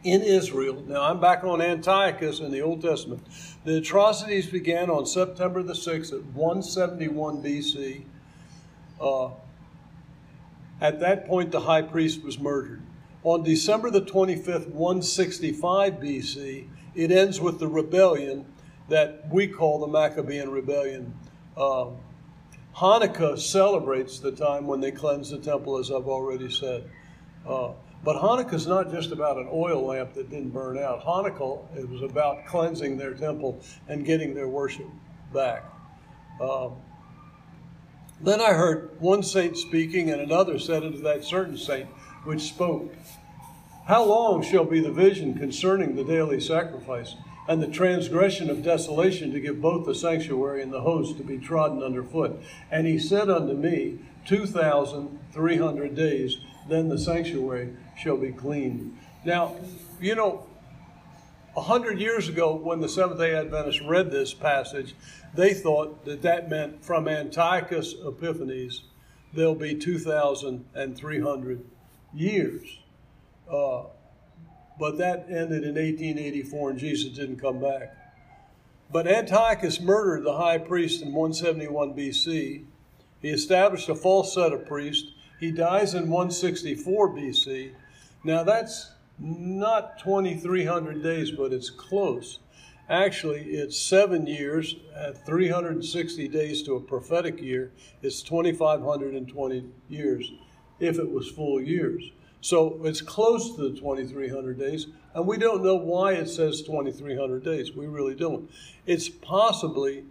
in 0.02 0.20
Israel. 0.20 0.84
Now, 0.86 1.04
I'm 1.04 1.18
back 1.18 1.44
on 1.44 1.62
Antiochus 1.62 2.40
in 2.40 2.50
the 2.50 2.60
Old 2.60 2.82
Testament. 2.82 3.22
The 3.64 3.78
atrocities 3.78 4.46
began 4.46 4.90
on 4.90 5.06
September 5.06 5.62
the 5.62 5.72
6th 5.72 6.12
at 6.12 6.24
171 6.26 7.42
BC. 7.42 8.04
Uh, 9.04 9.30
at 10.80 11.00
that 11.00 11.26
point, 11.26 11.52
the 11.52 11.60
high 11.60 11.82
priest 11.82 12.24
was 12.24 12.38
murdered. 12.38 12.82
On 13.22 13.42
December 13.42 13.90
the 13.90 14.02
25th, 14.02 14.68
165 14.68 15.94
BC, 15.94 16.68
it 16.94 17.10
ends 17.10 17.40
with 17.40 17.58
the 17.58 17.68
rebellion 17.68 18.46
that 18.88 19.28
we 19.30 19.46
call 19.46 19.78
the 19.80 19.86
Maccabean 19.86 20.50
Rebellion. 20.50 21.14
Um, 21.56 21.96
Hanukkah 22.76 23.38
celebrates 23.38 24.18
the 24.18 24.32
time 24.32 24.66
when 24.66 24.80
they 24.80 24.90
cleanse 24.90 25.30
the 25.30 25.38
temple, 25.38 25.78
as 25.78 25.90
I've 25.90 26.08
already 26.08 26.50
said. 26.50 26.90
Uh, 27.46 27.72
but 28.02 28.16
Hanukkah 28.16 28.54
is 28.54 28.66
not 28.66 28.90
just 28.90 29.12
about 29.12 29.38
an 29.38 29.48
oil 29.50 29.86
lamp 29.86 30.14
that 30.14 30.28
didn't 30.28 30.50
burn 30.50 30.78
out. 30.78 31.04
Hanukkah 31.04 31.60
it 31.76 31.88
was 31.88 32.02
about 32.02 32.44
cleansing 32.46 32.98
their 32.98 33.14
temple 33.14 33.60
and 33.88 34.04
getting 34.04 34.34
their 34.34 34.48
worship 34.48 34.88
back. 35.32 35.64
Um, 36.40 36.74
then 38.24 38.40
I 38.40 38.52
heard 38.52 39.00
one 39.00 39.22
saint 39.22 39.56
speaking, 39.56 40.10
and 40.10 40.20
another 40.20 40.58
said 40.58 40.82
unto 40.82 41.00
that 41.02 41.24
certain 41.24 41.56
saint 41.56 41.88
which 42.24 42.42
spoke, 42.42 42.94
how 43.86 44.02
long 44.04 44.42
shall 44.42 44.64
be 44.64 44.80
the 44.80 44.90
vision 44.90 45.34
concerning 45.34 45.94
the 45.94 46.04
daily 46.04 46.40
sacrifice, 46.40 47.16
and 47.46 47.62
the 47.62 47.66
transgression 47.66 48.48
of 48.48 48.62
desolation 48.62 49.30
to 49.32 49.40
give 49.40 49.60
both 49.60 49.84
the 49.84 49.94
sanctuary 49.94 50.62
and 50.62 50.72
the 50.72 50.80
host 50.80 51.18
to 51.18 51.22
be 51.22 51.36
trodden 51.36 51.82
under 51.82 52.02
foot? 52.02 52.40
And 52.70 52.86
he 52.86 52.98
said 52.98 53.28
unto 53.28 53.52
me, 53.52 53.98
Two 54.24 54.46
thousand 54.46 55.18
three 55.34 55.58
hundred 55.58 55.94
days, 55.94 56.38
then 56.66 56.88
the 56.88 56.98
sanctuary 56.98 57.76
shall 57.94 58.16
be 58.16 58.32
cleaned. 58.32 58.98
Now, 59.22 59.54
you 60.00 60.14
know, 60.14 60.46
a 61.56 61.62
hundred 61.62 62.00
years 62.00 62.28
ago, 62.28 62.54
when 62.54 62.80
the 62.80 62.88
Seventh 62.88 63.20
day 63.20 63.34
Adventists 63.34 63.80
read 63.82 64.10
this 64.10 64.34
passage, 64.34 64.94
they 65.34 65.54
thought 65.54 66.04
that 66.04 66.22
that 66.22 66.50
meant 66.50 66.84
from 66.84 67.08
Antiochus 67.08 67.94
Epiphanes, 68.04 68.82
there'll 69.32 69.54
be 69.54 69.74
2,300 69.74 71.64
years. 72.12 72.78
Uh, 73.50 73.84
but 74.78 74.98
that 74.98 75.26
ended 75.28 75.64
in 75.64 75.74
1884 75.74 76.70
and 76.70 76.78
Jesus 76.78 77.12
didn't 77.12 77.40
come 77.40 77.60
back. 77.60 77.96
But 78.90 79.06
Antiochus 79.06 79.80
murdered 79.80 80.24
the 80.24 80.36
high 80.36 80.58
priest 80.58 81.02
in 81.02 81.12
171 81.12 81.94
BC. 81.94 82.64
He 83.20 83.28
established 83.28 83.88
a 83.88 83.94
false 83.94 84.34
set 84.34 84.52
of 84.52 84.66
priests. 84.66 85.10
He 85.40 85.50
dies 85.50 85.94
in 85.94 86.10
164 86.10 87.10
BC. 87.10 87.72
Now 88.22 88.42
that's 88.42 88.90
not 89.18 89.98
2,300 89.98 91.02
days, 91.02 91.30
but 91.30 91.52
it's 91.52 91.70
close. 91.70 92.40
Actually, 92.88 93.40
it's 93.40 93.78
seven 93.78 94.26
years 94.26 94.76
at 94.94 95.24
360 95.24 96.28
days 96.28 96.62
to 96.62 96.74
a 96.74 96.80
prophetic 96.80 97.40
year. 97.40 97.72
It's 98.02 98.22
2,520 98.22 99.64
years 99.88 100.32
if 100.80 100.98
it 100.98 101.10
was 101.10 101.30
full 101.30 101.62
years. 101.62 102.12
So 102.42 102.84
it's 102.84 103.00
close 103.00 103.56
to 103.56 103.70
the 103.70 103.78
2,300 103.78 104.58
days, 104.58 104.88
and 105.14 105.26
we 105.26 105.38
don't 105.38 105.64
know 105.64 105.76
why 105.76 106.12
it 106.12 106.28
says 106.28 106.60
2,300 106.60 107.42
days. 107.42 107.74
We 107.74 107.86
really 107.86 108.14
don't. 108.14 108.50
It's 108.84 109.08
possibly 109.08 110.04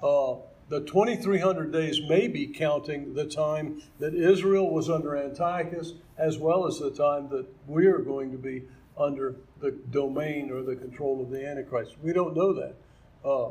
uh, 0.00 0.36
the 0.70 0.80
2,300 0.80 1.70
days 1.72 2.00
may 2.08 2.28
be 2.28 2.46
counting 2.46 3.12
the 3.12 3.26
time 3.26 3.82
that 3.98 4.14
Israel 4.14 4.70
was 4.70 4.88
under 4.88 5.16
Antiochus, 5.16 5.94
as 6.16 6.38
well 6.38 6.64
as 6.64 6.78
the 6.78 6.92
time 6.92 7.28
that 7.30 7.44
we 7.66 7.86
are 7.86 7.98
going 7.98 8.30
to 8.30 8.38
be 8.38 8.62
under 8.96 9.34
the 9.60 9.72
domain 9.90 10.48
or 10.50 10.62
the 10.62 10.76
control 10.76 11.20
of 11.20 11.30
the 11.30 11.44
Antichrist. 11.44 11.96
We 12.00 12.12
don't 12.12 12.36
know 12.36 12.52
that. 12.52 12.76
Uh, 13.24 13.50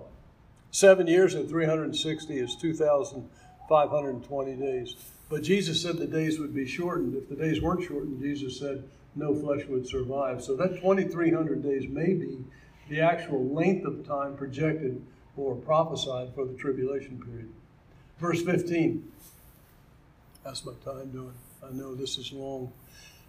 seven 0.71 1.07
years 1.07 1.35
and 1.35 1.49
360 1.49 2.39
is 2.39 2.55
2,520 2.55 4.55
days. 4.55 4.95
But 5.29 5.43
Jesus 5.43 5.81
said 5.81 5.97
the 5.97 6.07
days 6.07 6.39
would 6.39 6.55
be 6.55 6.65
shortened. 6.65 7.15
If 7.15 7.27
the 7.27 7.35
days 7.35 7.61
weren't 7.61 7.83
shortened, 7.83 8.21
Jesus 8.21 8.57
said 8.57 8.85
no 9.15 9.35
flesh 9.35 9.65
would 9.65 9.85
survive. 9.85 10.41
So 10.41 10.55
that 10.55 10.77
2,300 10.77 11.61
days 11.61 11.89
may 11.89 12.13
be 12.13 12.45
the 12.87 13.01
actual 13.01 13.53
length 13.53 13.85
of 13.85 14.07
time 14.07 14.37
projected 14.37 15.05
or 15.39 15.55
prophesied 15.55 16.33
for 16.35 16.45
the 16.45 16.53
tribulation 16.53 17.21
period. 17.23 17.49
Verse 18.19 18.41
15. 18.41 19.11
That's 20.43 20.65
my 20.65 20.73
time 20.83 21.09
doing. 21.11 21.33
I 21.63 21.71
know 21.71 21.95
this 21.95 22.17
is 22.17 22.31
long. 22.31 22.71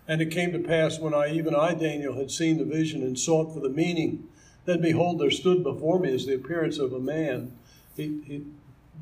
And 0.08 0.20
it 0.20 0.30
came 0.30 0.52
to 0.52 0.58
pass 0.58 0.98
when 0.98 1.14
I, 1.14 1.32
even 1.32 1.54
I, 1.54 1.74
Daniel, 1.74 2.14
had 2.14 2.30
seen 2.30 2.58
the 2.58 2.64
vision 2.64 3.02
and 3.02 3.18
sought 3.18 3.54
for 3.54 3.60
the 3.60 3.68
meaning, 3.68 4.28
then 4.64 4.80
behold, 4.80 5.20
there 5.20 5.30
stood 5.30 5.62
before 5.62 5.98
me 5.98 6.12
as 6.12 6.26
the 6.26 6.34
appearance 6.34 6.78
of 6.78 6.92
a 6.92 7.00
man. 7.00 7.52
He, 7.96 8.20
he, 8.26 8.44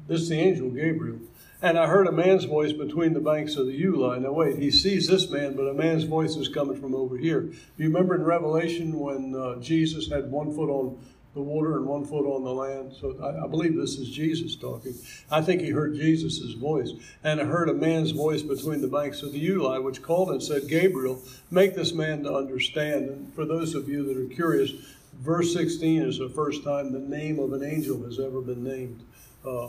this 0.07 0.23
is 0.23 0.29
the 0.29 0.39
angel 0.39 0.71
Gabriel 0.71 1.21
and 1.61 1.77
I 1.77 1.87
heard 1.87 2.07
a 2.07 2.13
man's 2.13 2.45
voice 2.45 2.73
between 2.73 3.15
the 3.15 3.21
banks 3.21 3.57
of 3.57 3.67
the 3.67 3.83
Ulai. 3.83 4.21
Now, 4.21 4.33
wait, 4.33 4.59
he 4.59 4.71
sees 4.71 5.09
this 5.09 5.29
man, 5.29 5.57
but 5.57 5.65
a 5.65 5.75
man's 5.75 6.05
voice 6.05 6.37
is 6.37 6.49
coming 6.49 6.81
from 6.81 6.95
over 6.95 7.17
here. 7.17 7.51
You 7.77 7.89
remember 7.89 8.15
in 8.15 8.23
Revelation 8.23 8.99
when 8.99 9.35
uh, 9.35 9.57
Jesus 9.57 10.09
had 10.09 10.31
one 10.31 10.55
foot 10.55 10.71
on 10.71 10.99
the 11.35 11.41
water 11.41 11.77
and 11.77 11.87
one 11.87 12.05
foot 12.05 12.27
on 12.27 12.45
the 12.45 12.53
land? 12.53 12.93
So 12.99 13.17
I, 13.23 13.45
I 13.45 13.49
believe 13.49 13.77
this 13.77 13.99
is 13.99 14.11
Jesus 14.11 14.57
talking. 14.57 14.95
I 15.31 15.41
think 15.41 15.61
he 15.61 15.71
heard 15.71 15.95
Jesus' 15.95 16.53
voice. 16.53 16.93
And 17.23 17.41
heard 17.41 17.69
a 17.69 17.75
man's 17.75 18.11
voice 18.11 18.43
between 18.43 18.81
the 18.81 18.89
banks 18.89 19.23
of 19.23 19.33
the 19.33 19.49
Ulai, 19.49 19.83
which 19.83 20.03
called 20.03 20.31
and 20.31 20.43
said, 20.43 20.69
Gabriel, 20.69 21.23
make 21.51 21.75
this 21.75 21.93
man 21.93 22.23
to 22.25 22.35
understand. 22.35 23.09
And 23.09 23.35
for 23.35 23.45
those 23.45 23.75
of 23.75 23.89
you 23.89 24.05
that 24.07 24.17
are 24.17 24.35
curious, 24.35 24.73
verse 25.21 25.53
16 25.53 26.03
is 26.03 26.19
the 26.19 26.29
first 26.29 26.65
time 26.65 26.93
the 26.93 26.99
name 26.99 27.39
of 27.39 27.53
an 27.53 27.63
angel 27.63 28.03
has 28.05 28.19
ever 28.19 28.41
been 28.41 28.65
named. 28.65 29.03
Uh, 29.45 29.69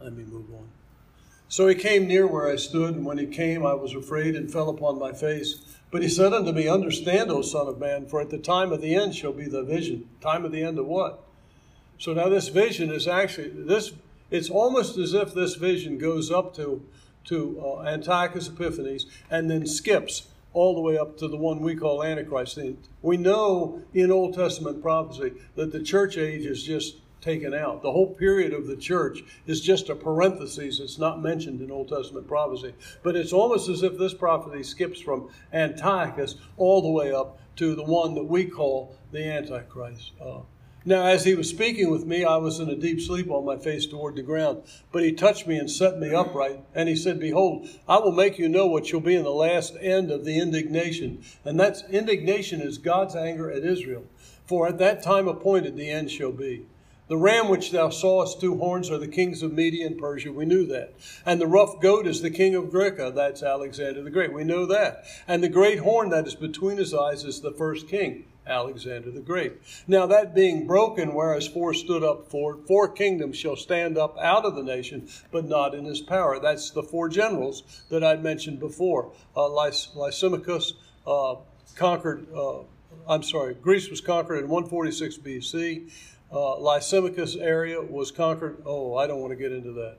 let 0.00 0.12
me 0.14 0.24
move 0.24 0.52
on. 0.52 0.81
So 1.52 1.68
he 1.68 1.74
came 1.74 2.06
near 2.06 2.26
where 2.26 2.50
I 2.50 2.56
stood, 2.56 2.94
and 2.94 3.04
when 3.04 3.18
he 3.18 3.26
came, 3.26 3.66
I 3.66 3.74
was 3.74 3.94
afraid 3.94 4.36
and 4.36 4.50
fell 4.50 4.70
upon 4.70 4.98
my 4.98 5.12
face. 5.12 5.60
But 5.90 6.02
he 6.02 6.08
said 6.08 6.32
unto 6.32 6.50
me, 6.50 6.66
Understand, 6.66 7.30
O 7.30 7.42
Son 7.42 7.66
of 7.66 7.78
Man, 7.78 8.06
for 8.06 8.22
at 8.22 8.30
the 8.30 8.38
time 8.38 8.72
of 8.72 8.80
the 8.80 8.94
end 8.94 9.14
shall 9.14 9.34
be 9.34 9.44
the 9.44 9.62
vision. 9.62 10.08
Time 10.22 10.46
of 10.46 10.52
the 10.52 10.62
end 10.62 10.78
of 10.78 10.86
what? 10.86 11.22
So 11.98 12.14
now 12.14 12.30
this 12.30 12.48
vision 12.48 12.90
is 12.90 13.06
actually 13.06 13.50
this. 13.50 13.92
It's 14.30 14.48
almost 14.48 14.96
as 14.96 15.12
if 15.12 15.34
this 15.34 15.56
vision 15.56 15.98
goes 15.98 16.30
up 16.30 16.56
to 16.56 16.86
to 17.24 17.62
uh, 17.62 17.82
Antiochus 17.82 18.48
Epiphanes 18.48 19.04
and 19.30 19.50
then 19.50 19.66
skips 19.66 20.28
all 20.54 20.74
the 20.74 20.80
way 20.80 20.96
up 20.96 21.18
to 21.18 21.28
the 21.28 21.36
one 21.36 21.60
we 21.60 21.76
call 21.76 22.02
Antichrist. 22.02 22.58
We 23.02 23.18
know 23.18 23.82
in 23.92 24.10
Old 24.10 24.32
Testament 24.32 24.80
prophecy 24.80 25.34
that 25.56 25.70
the 25.70 25.82
church 25.82 26.16
age 26.16 26.46
is 26.46 26.62
just 26.62 26.96
taken 27.22 27.54
out. 27.54 27.82
The 27.82 27.92
whole 27.92 28.12
period 28.14 28.52
of 28.52 28.66
the 28.66 28.76
church 28.76 29.22
is 29.46 29.60
just 29.60 29.88
a 29.88 29.94
parenthesis. 29.94 30.80
It's 30.80 30.98
not 30.98 31.22
mentioned 31.22 31.60
in 31.60 31.70
Old 31.70 31.88
Testament 31.88 32.28
prophecy. 32.28 32.74
But 33.02 33.16
it's 33.16 33.32
almost 33.32 33.68
as 33.68 33.82
if 33.82 33.96
this 33.96 34.12
prophecy 34.12 34.64
skips 34.64 35.00
from 35.00 35.30
Antiochus 35.52 36.34
all 36.56 36.82
the 36.82 36.90
way 36.90 37.12
up 37.12 37.38
to 37.56 37.74
the 37.74 37.84
one 37.84 38.14
that 38.14 38.24
we 38.24 38.44
call 38.44 38.94
the 39.12 39.24
Antichrist. 39.24 40.12
Uh, 40.20 40.40
now, 40.84 41.06
as 41.06 41.24
he 41.24 41.36
was 41.36 41.48
speaking 41.48 41.90
with 41.90 42.06
me, 42.06 42.24
I 42.24 42.38
was 42.38 42.58
in 42.58 42.68
a 42.68 42.74
deep 42.74 43.00
sleep 43.00 43.30
on 43.30 43.44
my 43.44 43.56
face 43.56 43.86
toward 43.86 44.16
the 44.16 44.22
ground. 44.22 44.62
But 44.90 45.04
he 45.04 45.12
touched 45.12 45.46
me 45.46 45.56
and 45.56 45.70
set 45.70 46.00
me 46.00 46.12
upright. 46.12 46.58
And 46.74 46.88
he 46.88 46.96
said, 46.96 47.20
Behold, 47.20 47.68
I 47.88 47.98
will 47.98 48.10
make 48.10 48.36
you 48.36 48.48
know 48.48 48.66
what 48.66 48.86
shall 48.86 48.98
be 48.98 49.14
in 49.14 49.22
the 49.22 49.30
last 49.30 49.76
end 49.80 50.10
of 50.10 50.24
the 50.24 50.40
indignation. 50.40 51.22
And 51.44 51.58
that's 51.58 51.84
indignation 51.84 52.60
is 52.60 52.78
God's 52.78 53.14
anger 53.14 53.48
at 53.48 53.62
Israel. 53.62 54.04
For 54.44 54.66
at 54.66 54.78
that 54.78 55.04
time 55.04 55.28
appointed 55.28 55.76
the 55.76 55.88
end 55.88 56.10
shall 56.10 56.32
be. 56.32 56.66
The 57.12 57.18
ram 57.18 57.50
which 57.50 57.72
thou 57.72 57.90
sawest 57.90 58.40
two 58.40 58.56
horns 58.56 58.90
are 58.90 58.96
the 58.96 59.06
kings 59.06 59.42
of 59.42 59.52
Media 59.52 59.86
and 59.86 59.98
Persia. 59.98 60.32
We 60.32 60.46
knew 60.46 60.64
that. 60.68 60.94
And 61.26 61.38
the 61.38 61.46
rough 61.46 61.78
goat 61.78 62.06
is 62.06 62.22
the 62.22 62.30
king 62.30 62.54
of 62.54 62.70
Grecia. 62.70 63.12
That's 63.14 63.42
Alexander 63.42 64.02
the 64.02 64.08
Great. 64.08 64.32
We 64.32 64.44
know 64.44 64.64
that. 64.64 65.04
And 65.28 65.44
the 65.44 65.50
great 65.50 65.80
horn 65.80 66.08
that 66.08 66.26
is 66.26 66.34
between 66.34 66.78
his 66.78 66.94
eyes 66.94 67.24
is 67.24 67.42
the 67.42 67.52
first 67.52 67.86
king. 67.86 68.24
Alexander 68.46 69.10
the 69.10 69.20
Great. 69.20 69.60
Now 69.86 70.06
that 70.06 70.34
being 70.34 70.66
broken, 70.66 71.12
whereas 71.12 71.46
four 71.46 71.74
stood 71.74 72.02
up 72.02 72.30
for 72.30 72.56
four 72.66 72.88
kingdoms 72.88 73.36
shall 73.36 73.56
stand 73.56 73.98
up 73.98 74.16
out 74.18 74.46
of 74.46 74.54
the 74.54 74.62
nation, 74.62 75.06
but 75.30 75.44
not 75.44 75.74
in 75.74 75.84
his 75.84 76.00
power. 76.00 76.40
That's 76.40 76.70
the 76.70 76.82
four 76.82 77.10
generals 77.10 77.84
that 77.90 78.02
I 78.02 78.16
mentioned 78.16 78.58
before. 78.58 79.12
Uh, 79.36 79.48
Lys- 79.48 79.88
Lysimachus 79.94 80.72
uh, 81.06 81.34
conquered, 81.76 82.26
uh, 82.34 82.60
I'm 83.06 83.22
sorry, 83.22 83.52
Greece 83.52 83.90
was 83.90 84.00
conquered 84.00 84.38
in 84.38 84.48
146 84.48 85.18
BC. 85.18 85.90
Uh, 86.32 86.58
Lysimachus 86.58 87.36
area 87.36 87.80
was 87.80 88.10
conquered. 88.10 88.62
Oh, 88.64 88.96
I 88.96 89.06
don't 89.06 89.20
want 89.20 89.32
to 89.32 89.36
get 89.36 89.52
into 89.52 89.72
that. 89.72 89.98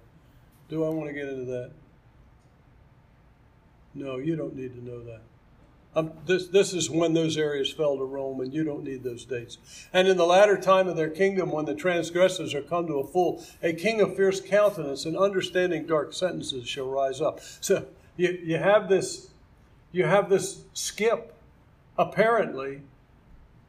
Do 0.67 0.83
I 0.83 0.89
want 0.89 1.07
to 1.09 1.13
get 1.13 1.29
into 1.29 1.45
that? 1.45 1.71
No, 3.93 4.17
you 4.17 4.35
don't 4.35 4.55
need 4.55 4.73
to 4.73 4.83
know 4.83 5.03
that. 5.03 5.21
Um, 5.95 6.11
this, 6.25 6.47
this 6.47 6.73
is 6.73 6.89
when 6.89 7.13
those 7.13 7.37
areas 7.37 7.71
fell 7.71 7.97
to 7.97 8.03
Rome, 8.03 8.41
and 8.41 8.51
you 8.51 8.63
don't 8.63 8.83
need 8.83 9.03
those 9.03 9.25
dates. 9.25 9.59
And 9.93 10.07
in 10.07 10.17
the 10.17 10.25
latter 10.25 10.57
time 10.57 10.87
of 10.87 10.95
their 10.95 11.09
kingdom, 11.09 11.51
when 11.51 11.65
the 11.65 11.75
transgressors 11.75 12.55
are 12.55 12.63
come 12.63 12.87
to 12.87 12.95
a 12.95 13.05
full, 13.05 13.43
a 13.61 13.73
king 13.73 14.01
of 14.01 14.15
fierce 14.15 14.41
countenance 14.41 15.05
and 15.05 15.15
understanding 15.15 15.85
dark 15.85 16.13
sentences 16.13 16.67
shall 16.67 16.89
rise 16.89 17.21
up. 17.21 17.41
So 17.61 17.85
you, 18.17 18.39
you 18.43 18.57
have 18.57 18.89
this, 18.89 19.29
you 19.91 20.05
have 20.05 20.29
this 20.29 20.63
skip. 20.73 21.35
Apparently, 21.95 22.81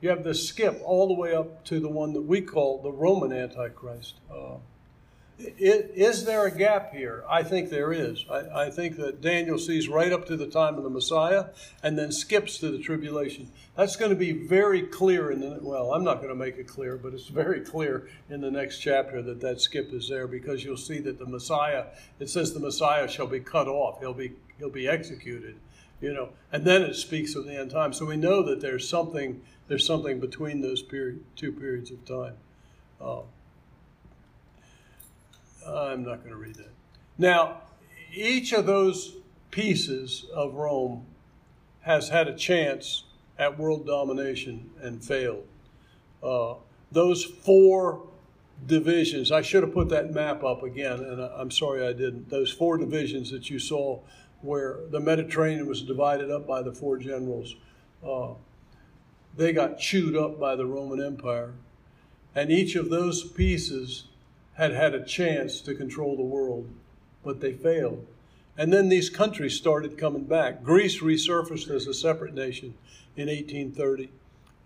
you 0.05 0.11
have 0.11 0.23
this 0.23 0.47
skip 0.47 0.83
all 0.85 1.09
the 1.09 1.15
way 1.15 1.35
up 1.35 1.65
to 1.65 1.81
the 1.81 1.89
one 1.89 2.13
that 2.13 2.21
we 2.21 2.43
call 2.43 2.83
the 2.83 2.93
Roman 2.93 3.33
Antichrist. 3.33 4.17
Uh, 4.31 4.57
is 5.39 6.27
there 6.27 6.45
a 6.45 6.51
gap 6.51 6.93
here? 6.93 7.25
I 7.29 7.43
think 7.43 7.71
there 7.71 7.91
is. 7.91 8.25
I, 8.31 8.67
I, 8.67 8.71
think 8.71 8.97
that 8.99 9.23
Daniel 9.23 9.59
sees 9.59 9.89
right 9.89 10.13
up 10.13 10.27
to 10.27 10.37
the 10.37 10.47
time 10.47 10.77
of 10.77 10.85
the 10.85 10.91
Messiah 10.91 11.47
and 11.83 11.99
then 11.99 12.13
skips 12.13 12.59
to 12.59 12.71
the 12.71 12.79
tribulation. 12.79 13.51
That's 13.77 13.97
going 13.97 14.11
to 14.11 14.17
be 14.17 14.31
very 14.31 14.83
clear 14.83 15.31
in 15.31 15.41
the, 15.41 15.59
well, 15.63 15.95
I'm 15.95 16.05
not 16.05 16.17
going 16.17 16.29
to 16.29 16.37
make 16.37 16.59
it 16.59 16.69
clear, 16.69 16.99
but 16.99 17.15
it's 17.15 17.29
very 17.29 17.63
clear 17.63 18.07
in 18.29 18.43
the 18.43 18.51
next 18.51 18.81
chapter 18.81 19.23
that 19.23 19.41
that 19.41 19.61
skip 19.63 19.91
is 19.93 20.09
there 20.09 20.29
because 20.29 20.63
you'll 20.63 20.77
see 20.77 21.01
that 21.01 21.19
the 21.19 21.27
Messiah, 21.27 21.87
it 22.21 22.29
says 22.29 22.53
the 22.53 22.61
Messiah 22.61 23.09
shall 23.09 23.27
be 23.27 23.41
cut 23.41 23.69
off. 23.69 24.01
He'll 24.01 24.13
be, 24.13 24.35
he'll 24.59 24.69
be 24.69 24.87
executed, 24.87 25.57
you 26.01 26.13
know, 26.13 26.31
and 26.53 26.65
then 26.65 26.83
it 26.83 26.95
speaks 26.95 27.35
of 27.35 27.45
the 27.45 27.59
end 27.59 27.71
time. 27.71 27.93
So 27.93 28.07
we 28.07 28.17
know 28.17 28.43
that 28.43 28.61
there's 28.61 28.89
something, 28.89 29.41
there's 29.69 29.87
something 29.87 30.21
between 30.21 30.61
those 30.61 30.83
period, 30.83 31.25
two 31.37 31.53
periods 31.53 31.91
of 31.91 32.05
time. 32.05 32.35
Uh, 33.01 33.21
I'm 35.67 36.05
not 36.05 36.19
going 36.19 36.31
to 36.31 36.37
read 36.37 36.57
that. 36.57 36.71
Now, 37.17 37.63
each 38.13 38.53
of 38.53 38.67
those 38.67 39.17
pieces 39.51 40.27
of 40.35 40.55
Rome 40.55 41.07
has 41.81 42.09
had 42.09 42.29
a 42.29 42.35
chance 42.35 43.05
at 43.39 43.59
world 43.59 43.87
domination 43.87 44.71
and 44.81 45.05
failed. 45.05 45.47
Uh, 46.23 46.55
those 46.93 47.25
four 47.25 48.07
divisions, 48.67 49.33
I 49.33 49.43
should 49.43 49.63
have 49.63 49.75
put 49.75 49.89
that 49.91 50.13
map 50.13 50.45
up 50.45 50.63
again, 50.63 51.01
and 51.01 51.21
I'm 51.21 51.51
sorry 51.51 51.87
I 51.87 51.93
didn't. 51.93 52.31
Those 52.31 52.51
four 52.51 52.79
divisions 52.79 53.31
that 53.31 53.51
you 53.51 53.59
saw 53.59 54.01
where 54.45 54.79
the 54.91 55.01
Mediterranean 55.01 55.67
was 55.67 55.83
divided 55.83 56.31
up 56.31 56.47
by 56.47 56.63
the 56.63 56.73
four 56.73 56.99
generals, 56.99 57.57
uh, 58.07 58.29
they 59.37 59.53
got 59.53 59.79
chewed 59.79 60.17
up 60.17 60.39
by 60.39 60.55
the 60.55 60.67
Roman 60.67 61.05
Empire. 61.05 61.55
And 62.35 62.51
each 62.51 62.77
of 62.77 62.91
those 62.91 63.25
pieces 63.25 64.05
had 64.55 64.73
had 64.73 64.95
a 64.95 65.05
chance 65.05 65.61
to 65.63 65.75
control 65.75 66.17
the 66.17 66.23
world, 66.23 66.69
but 67.25 67.41
they 67.41 67.53
failed. 67.53 68.07
And 68.57 68.73
then 68.73 68.89
these 68.89 69.11
countries 69.11 69.57
started 69.57 69.99
coming 69.99 70.25
back. 70.25 70.63
Greece 70.63 71.01
resurfaced 71.01 71.71
as 71.71 71.87
a 71.87 71.95
separate 71.95 72.35
nation 72.35 72.75
in 73.17 73.29
1830. 73.29 74.11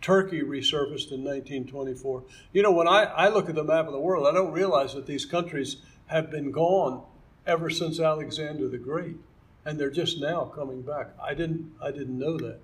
Turkey 0.00 0.42
resurfaced 0.42 1.10
in 1.10 1.24
1924. 1.24 2.22
You 2.52 2.62
know, 2.62 2.70
when 2.70 2.86
I, 2.86 3.04
I 3.04 3.28
look 3.28 3.48
at 3.48 3.54
the 3.54 3.64
map 3.64 3.86
of 3.86 3.92
the 3.92 3.98
world, 3.98 4.26
I 4.26 4.32
don't 4.32 4.52
realize 4.52 4.94
that 4.94 5.06
these 5.06 5.24
countries 5.24 5.78
have 6.06 6.30
been 6.30 6.50
gone 6.50 7.02
ever 7.46 7.70
since 7.70 7.98
Alexander 7.98 8.68
the 8.68 8.78
Great, 8.78 9.16
and 9.64 9.78
they're 9.78 9.90
just 9.90 10.20
now 10.20 10.44
coming 10.54 10.82
back. 10.82 11.10
I 11.22 11.34
didn't 11.34 11.72
I 11.82 11.90
didn't 11.90 12.18
know 12.18 12.36
that. 12.38 12.60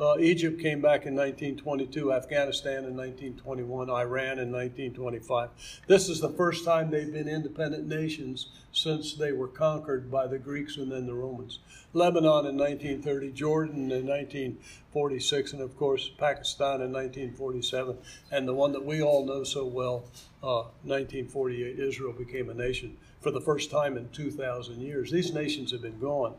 Uh, 0.00 0.16
Egypt 0.20 0.60
came 0.60 0.80
back 0.80 1.06
in 1.06 1.16
1922, 1.16 2.12
Afghanistan 2.12 2.84
in 2.84 2.96
1921, 2.96 3.90
Iran 3.90 4.38
in 4.38 4.52
1925. 4.52 5.50
This 5.88 6.08
is 6.08 6.20
the 6.20 6.28
first 6.28 6.64
time 6.64 6.88
they've 6.88 7.12
been 7.12 7.26
independent 7.26 7.88
nations 7.88 8.46
since 8.70 9.14
they 9.14 9.32
were 9.32 9.48
conquered 9.48 10.08
by 10.08 10.28
the 10.28 10.38
Greeks 10.38 10.76
and 10.76 10.92
then 10.92 11.06
the 11.06 11.14
Romans. 11.14 11.58
Lebanon 11.92 12.46
in 12.46 12.56
1930, 12.56 13.32
Jordan 13.32 13.90
in 13.90 14.06
1946, 14.06 15.52
and 15.54 15.62
of 15.62 15.76
course 15.76 16.08
Pakistan 16.16 16.80
in 16.80 16.92
1947. 16.92 17.98
And 18.30 18.46
the 18.46 18.54
one 18.54 18.70
that 18.72 18.84
we 18.84 19.02
all 19.02 19.26
know 19.26 19.42
so 19.42 19.66
well, 19.66 20.04
uh, 20.44 20.70
1948, 20.84 21.76
Israel 21.76 22.12
became 22.12 22.50
a 22.50 22.54
nation 22.54 22.96
for 23.20 23.30
the 23.30 23.40
first 23.40 23.70
time 23.70 23.96
in 23.96 24.08
2,000 24.10 24.80
years. 24.80 25.10
These 25.10 25.32
nations 25.32 25.72
have 25.72 25.82
been 25.82 25.98
gone. 25.98 26.34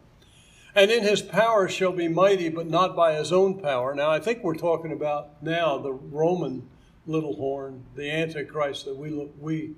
And 0.75 0.91
in 0.91 1.03
his 1.03 1.21
power 1.21 1.67
shall 1.67 1.91
be 1.91 2.07
mighty, 2.07 2.49
but 2.49 2.67
not 2.67 2.95
by 2.95 3.15
his 3.15 3.31
own 3.31 3.59
power. 3.59 3.95
Now, 3.95 4.11
I 4.11 4.19
think 4.19 4.43
we're 4.43 4.55
talking 4.55 4.91
about 4.91 5.41
now 5.41 5.77
the 5.77 5.93
Roman 5.93 6.69
little 7.07 7.35
horn, 7.35 7.83
the 7.95 8.09
Antichrist 8.09 8.85
that 8.85 8.95
we 8.95 9.09
look, 9.09 9.33
we, 9.39 9.73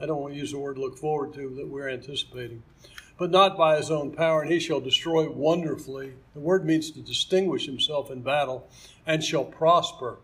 I 0.00 0.06
don't 0.06 0.20
want 0.20 0.34
to 0.34 0.38
use 0.38 0.52
the 0.52 0.58
word 0.58 0.76
look 0.76 0.98
forward 0.98 1.32
to, 1.34 1.48
that 1.56 1.66
we're 1.66 1.88
anticipating, 1.88 2.62
but 3.18 3.30
not 3.30 3.56
by 3.56 3.76
his 3.76 3.90
own 3.90 4.12
power, 4.12 4.42
and 4.42 4.52
he 4.52 4.60
shall 4.60 4.80
destroy 4.80 5.28
wonderfully. 5.30 6.12
The 6.34 6.40
word 6.40 6.66
means 6.66 6.90
to 6.90 7.00
distinguish 7.00 7.64
himself 7.64 8.10
in 8.10 8.20
battle, 8.20 8.68
and 9.06 9.24
shall 9.24 9.44
prosper. 9.44 10.18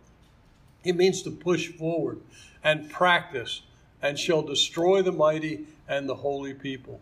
It 0.84 0.96
means 0.96 1.22
to 1.22 1.30
push 1.30 1.68
forward 1.68 2.20
and 2.62 2.90
practice, 2.90 3.62
and 4.02 4.18
shall 4.18 4.42
destroy 4.42 5.02
the 5.02 5.12
mighty 5.12 5.66
and 5.90 6.08
the 6.08 6.14
holy 6.14 6.54
people. 6.54 7.00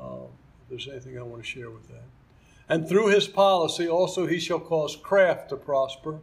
Uh, 0.00 0.28
if 0.62 0.70
there's 0.70 0.88
anything 0.88 1.18
I 1.18 1.22
want 1.22 1.42
to 1.42 1.48
share 1.48 1.68
with 1.68 1.88
that. 1.88 2.04
And 2.68 2.88
through 2.88 3.08
his 3.08 3.28
policy 3.28 3.86
also 3.86 4.26
he 4.26 4.38
shall 4.38 4.60
cause 4.60 4.96
craft 4.96 5.50
to 5.50 5.56
prosper. 5.56 6.20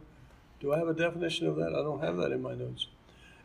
Do 0.58 0.72
I 0.72 0.78
have 0.78 0.88
a 0.88 0.94
definition 0.94 1.46
of 1.46 1.56
that? 1.56 1.68
I 1.68 1.82
don't 1.82 2.02
have 2.02 2.16
that 2.16 2.32
in 2.32 2.42
my 2.42 2.54
notes. 2.54 2.88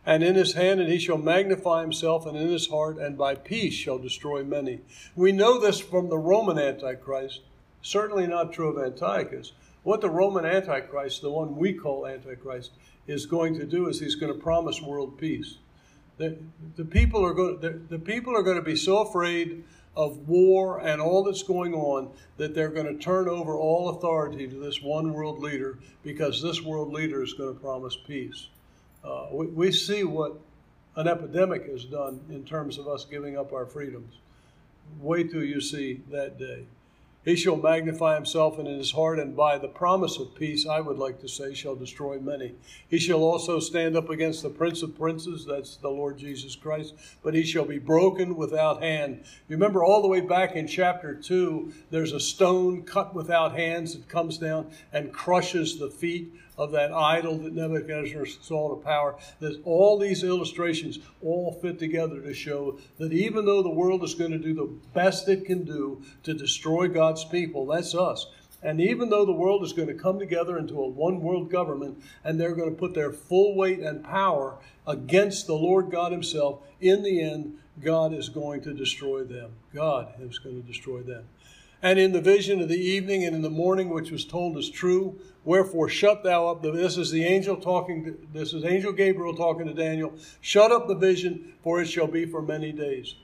And 0.05 0.23
in 0.23 0.35
his 0.35 0.53
hand, 0.53 0.79
and 0.79 0.89
he 0.89 0.99
shall 0.99 1.17
magnify 1.17 1.81
himself, 1.81 2.25
and 2.25 2.37
in 2.37 2.47
his 2.47 2.69
heart, 2.69 2.97
and 2.97 3.17
by 3.17 3.35
peace 3.35 3.73
shall 3.73 3.97
destroy 3.97 4.41
many. 4.41 4.79
We 5.17 5.33
know 5.33 5.59
this 5.59 5.81
from 5.81 6.07
the 6.07 6.17
Roman 6.17 6.57
Antichrist, 6.57 7.41
certainly 7.81 8.25
not 8.25 8.53
true 8.53 8.69
of 8.69 8.81
Antiochus. 8.81 9.51
What 9.83 9.99
the 9.99 10.09
Roman 10.09 10.45
Antichrist, 10.45 11.21
the 11.21 11.29
one 11.29 11.57
we 11.57 11.73
call 11.73 12.07
Antichrist, 12.07 12.71
is 13.05 13.25
going 13.25 13.59
to 13.59 13.65
do 13.65 13.89
is 13.89 13.99
he's 13.99 14.15
going 14.15 14.33
to 14.33 14.39
promise 14.39 14.81
world 14.81 15.17
peace. 15.17 15.57
The, 16.17 16.37
people 16.85 17.23
are 17.23 17.33
going 17.33 17.59
the, 17.59 17.79
the 17.89 17.99
people 17.99 18.35
are 18.35 18.41
going 18.41 18.57
to 18.57 18.63
be 18.63 18.75
so 18.75 18.99
afraid 18.99 19.63
of 19.95 20.27
war 20.27 20.79
and 20.79 21.01
all 21.01 21.23
that's 21.23 21.43
going 21.43 21.73
on 21.73 22.09
that 22.37 22.53
they're 22.53 22.69
going 22.69 22.85
to 22.85 23.03
turn 23.03 23.27
over 23.27 23.57
all 23.57 23.89
authority 23.89 24.47
to 24.47 24.55
this 24.55 24.81
one 24.81 25.11
world 25.11 25.39
leader 25.39 25.79
because 26.03 26.41
this 26.41 26.61
world 26.61 26.93
leader 26.93 27.23
is 27.23 27.33
going 27.33 27.53
to 27.53 27.59
promise 27.59 27.97
peace. 28.07 28.47
Uh, 29.03 29.27
we, 29.31 29.47
we 29.47 29.71
see 29.71 30.03
what 30.03 30.39
an 30.95 31.07
epidemic 31.07 31.65
has 31.67 31.85
done 31.85 32.19
in 32.29 32.43
terms 32.43 32.77
of 32.77 32.87
us 32.87 33.05
giving 33.05 33.37
up 33.37 33.53
our 33.53 33.65
freedoms. 33.65 34.15
Wait 34.99 35.31
till 35.31 35.43
you 35.43 35.59
see 35.59 36.01
that 36.09 36.37
day. 36.39 36.65
He 37.27 37.35
shall 37.35 37.57
magnify 37.57 38.15
himself 38.15 38.57
in 38.57 38.65
his 38.67 38.93
heart, 38.93 39.19
and 39.19 39.35
by 39.35 39.57
the 39.57 39.67
promise 39.67 40.17
of 40.17 40.33
peace, 40.33 40.65
I 40.65 40.79
would 40.79 40.97
like 40.97 41.19
to 41.19 41.27
say, 41.27 41.53
shall 41.53 41.75
destroy 41.75 42.19
many. 42.19 42.55
He 42.87 42.99
shall 42.99 43.21
also 43.21 43.59
stand 43.59 43.97
up 43.97 44.09
against 44.09 44.43
the 44.43 44.49
prince 44.49 44.81
of 44.81 44.97
princes, 44.97 45.45
that's 45.45 45.75
the 45.75 45.89
Lord 45.89 46.17
Jesus 46.17 46.55
Christ, 46.55 46.93
but 47.21 47.33
he 47.33 47.43
shall 47.43 47.65
be 47.65 47.79
broken 47.79 48.37
without 48.37 48.81
hand. 48.81 49.25
You 49.49 49.57
remember 49.57 49.83
all 49.83 50.01
the 50.01 50.07
way 50.07 50.21
back 50.21 50.55
in 50.55 50.67
chapter 50.67 51.13
2, 51.13 51.73
there's 51.89 52.13
a 52.13 52.19
stone 52.21 52.83
cut 52.83 53.13
without 53.13 53.57
hands 53.57 53.93
that 53.93 54.07
comes 54.07 54.37
down 54.37 54.71
and 54.93 55.11
crushes 55.11 55.79
the 55.79 55.89
feet 55.89 56.31
of 56.57 56.71
that 56.71 56.91
idol 56.91 57.37
that 57.37 57.53
Nebuchadnezzar 57.53 58.25
saw 58.25 58.75
to 58.75 58.81
power. 58.81 59.15
There's 59.39 59.57
all 59.63 59.97
these 59.97 60.23
illustrations 60.23 60.99
all 61.21 61.53
fit 61.61 61.79
together 61.79 62.19
to 62.21 62.33
show 62.33 62.79
that 62.97 63.13
even 63.13 63.45
though 63.45 63.61
the 63.61 63.69
world 63.69 64.03
is 64.03 64.15
going 64.15 64.31
to 64.31 64.39
do 64.39 64.53
the 64.53 64.69
best 64.93 65.29
it 65.29 65.45
can 65.45 65.63
do 65.63 66.01
to 66.23 66.33
destroy 66.33 66.87
God's 66.87 67.25
people, 67.25 67.65
that's 67.67 67.93
us. 67.93 68.27
And 68.63 68.81
even 68.81 69.09
though 69.09 69.25
the 69.25 69.33
world 69.33 69.63
is 69.63 69.73
going 69.73 69.87
to 69.87 69.93
come 69.93 70.17
together 70.17 70.57
into 70.57 70.81
a 70.81 70.87
one 70.87 71.21
world 71.21 71.51
government 71.51 72.01
and 72.23 72.39
they're 72.39 72.55
going 72.55 72.71
to 72.71 72.75
put 72.75 72.95
their 72.95 73.11
full 73.11 73.55
weight 73.55 73.79
and 73.79 74.03
power 74.03 74.57
against 74.87 75.45
the 75.45 75.53
Lord 75.53 75.91
God 75.91 76.11
Himself, 76.11 76.61
in 76.81 77.03
the 77.03 77.21
end, 77.21 77.59
God 77.79 78.13
is 78.13 78.29
going 78.29 78.61
to 78.61 78.73
destroy 78.73 79.23
them. 79.23 79.51
God 79.73 80.13
is 80.19 80.39
going 80.39 80.59
to 80.59 80.67
destroy 80.67 81.01
them. 81.01 81.25
And 81.87 81.97
in 81.99 82.11
the 82.11 82.19
vision 82.19 82.59
of 82.59 82.67
the 82.67 82.75
evening 82.75 83.23
and 83.23 83.33
in 83.33 83.41
the 83.41 83.49
morning, 83.49 83.89
which 83.89 84.11
was 84.11 84.25
told 84.25 84.57
as 84.57 84.69
true. 84.69 85.17
Wherefore, 85.45 85.87
shut 85.87 86.21
thou 86.21 86.49
up. 86.49 86.61
The, 86.61 86.71
this 86.71 86.97
is 86.97 87.11
the 87.11 87.23
angel 87.23 87.55
talking. 87.55 88.03
To, 88.03 88.17
this 88.33 88.51
is 88.51 88.65
angel 88.65 88.91
Gabriel 88.91 89.33
talking 89.33 89.67
to 89.67 89.73
Daniel. 89.73 90.11
Shut 90.41 90.73
up 90.73 90.89
the 90.89 90.95
vision, 90.95 91.53
for 91.63 91.81
it 91.81 91.85
shall 91.85 92.07
be 92.07 92.25
for 92.25 92.41
many 92.41 92.73
days. 92.73 93.15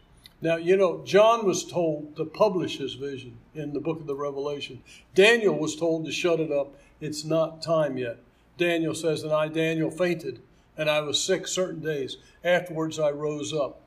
Now, 0.41 0.55
you 0.55 0.77
know, 0.77 1.03
John 1.03 1.45
was 1.45 1.65
told 1.65 2.15
to 2.15 2.23
publish 2.23 2.77
his 2.77 2.93
vision 2.93 3.37
in 3.53 3.73
the 3.73 3.81
book 3.81 3.99
of 3.99 4.07
the 4.07 4.15
Revelation. 4.15 4.81
Daniel 5.13 5.59
was 5.59 5.75
told 5.75 6.05
to 6.05 6.11
shut 6.13 6.39
it 6.39 6.49
up. 6.49 6.73
It's 7.01 7.25
not 7.25 7.61
time 7.61 7.97
yet. 7.97 8.19
Daniel 8.57 8.95
says, 8.95 9.23
And 9.23 9.33
I, 9.33 9.49
Daniel, 9.49 9.91
fainted, 9.91 10.39
and 10.77 10.89
I 10.89 11.01
was 11.01 11.21
sick 11.21 11.47
certain 11.47 11.81
days. 11.81 12.15
Afterwards, 12.45 12.97
I 12.97 13.11
rose 13.11 13.51
up, 13.53 13.81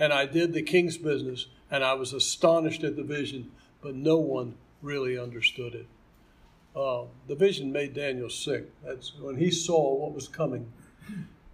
and 0.00 0.12
I 0.12 0.26
did 0.26 0.52
the 0.52 0.62
king's 0.62 0.98
business, 0.98 1.46
and 1.70 1.84
I 1.84 1.94
was 1.94 2.12
astonished 2.12 2.82
at 2.82 2.96
the 2.96 3.04
vision 3.04 3.52
but 3.82 3.94
no 3.94 4.16
one 4.16 4.54
really 4.82 5.18
understood 5.18 5.74
it. 5.74 5.86
Uh, 6.74 7.04
the 7.26 7.34
vision 7.34 7.72
made 7.72 7.94
Daniel 7.94 8.28
sick. 8.28 8.70
That's 8.84 9.14
when 9.18 9.36
he 9.36 9.50
saw 9.50 9.94
what 9.94 10.12
was 10.12 10.28
coming. 10.28 10.72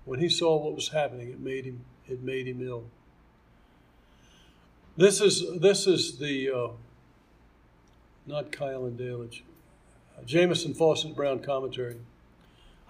When 0.05 0.19
he 0.19 0.29
saw 0.29 0.57
what 0.57 0.75
was 0.75 0.89
happening, 0.89 1.29
it 1.29 1.41
made 1.41 1.65
him 1.65 1.85
it 2.09 2.23
made 2.23 2.49
him 2.49 2.67
ill. 2.67 2.85
This 4.97 5.21
is 5.21 5.61
this 5.61 5.87
is 5.87 6.19
the 6.19 6.51
uh, 6.51 6.69
not 8.27 8.51
Keil 8.51 8.87
and 8.87 8.99
Delitzsch, 8.99 9.43
uh, 10.19 10.23
Jamieson 10.25 10.75
Fausset 10.75 11.15
Brown 11.15 11.39
commentary. 11.39 11.97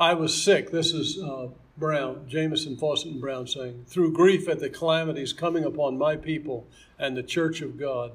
I 0.01 0.14
was 0.14 0.42
sick. 0.42 0.71
This 0.71 0.92
is 0.92 1.23
uh, 1.23 1.49
Brown, 1.77 2.25
Jamieson 2.29 2.77
Fausset 2.77 3.12
and 3.12 3.21
Brown 3.21 3.47
saying, 3.47 3.85
through 3.87 4.12
grief 4.12 4.49
at 4.49 4.59
the 4.59 4.68
calamities 4.68 5.33
coming 5.33 5.64
upon 5.64 5.97
my 5.97 6.16
people 6.16 6.66
and 6.99 7.16
the 7.16 7.23
church 7.23 7.61
of 7.61 7.79
God. 7.79 8.12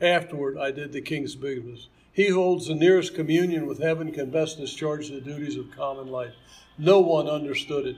Afterward, 0.00 0.56
I 0.58 0.70
did 0.70 0.92
the 0.92 1.00
king's 1.00 1.34
business. 1.34 1.88
He 2.12 2.28
holds 2.28 2.66
the 2.66 2.74
nearest 2.74 3.14
communion 3.14 3.66
with 3.66 3.80
heaven 3.80 4.12
can 4.12 4.30
best 4.30 4.58
discharge 4.58 5.08
the 5.08 5.20
duties 5.20 5.56
of 5.56 5.70
common 5.70 6.08
life. 6.08 6.34
No 6.76 7.00
one 7.00 7.28
understood 7.28 7.86
it. 7.86 7.96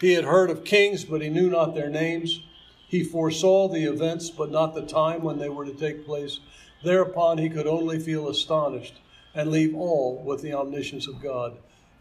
He 0.00 0.12
had 0.12 0.24
heard 0.24 0.50
of 0.50 0.64
kings, 0.64 1.04
but 1.04 1.22
he 1.22 1.28
knew 1.28 1.48
not 1.48 1.74
their 1.74 1.88
names. 1.88 2.40
He 2.88 3.02
foresaw 3.02 3.68
the 3.68 3.84
events, 3.84 4.30
but 4.30 4.50
not 4.50 4.74
the 4.74 4.86
time 4.86 5.22
when 5.22 5.38
they 5.38 5.48
were 5.48 5.64
to 5.64 5.72
take 5.72 6.04
place. 6.04 6.40
Thereupon, 6.84 7.38
he 7.38 7.48
could 7.48 7.66
only 7.66 7.98
feel 7.98 8.28
astonished 8.28 8.94
and 9.34 9.50
leave 9.50 9.74
all 9.74 10.22
with 10.24 10.42
the 10.42 10.52
omniscience 10.52 11.06
of 11.06 11.20
God. 11.20 11.56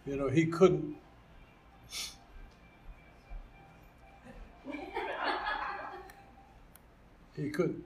You 0.06 0.16
know, 0.16 0.30
he 0.30 0.46
couldn't. 0.46 0.96
He 7.36 7.50
couldn't. 7.50 7.84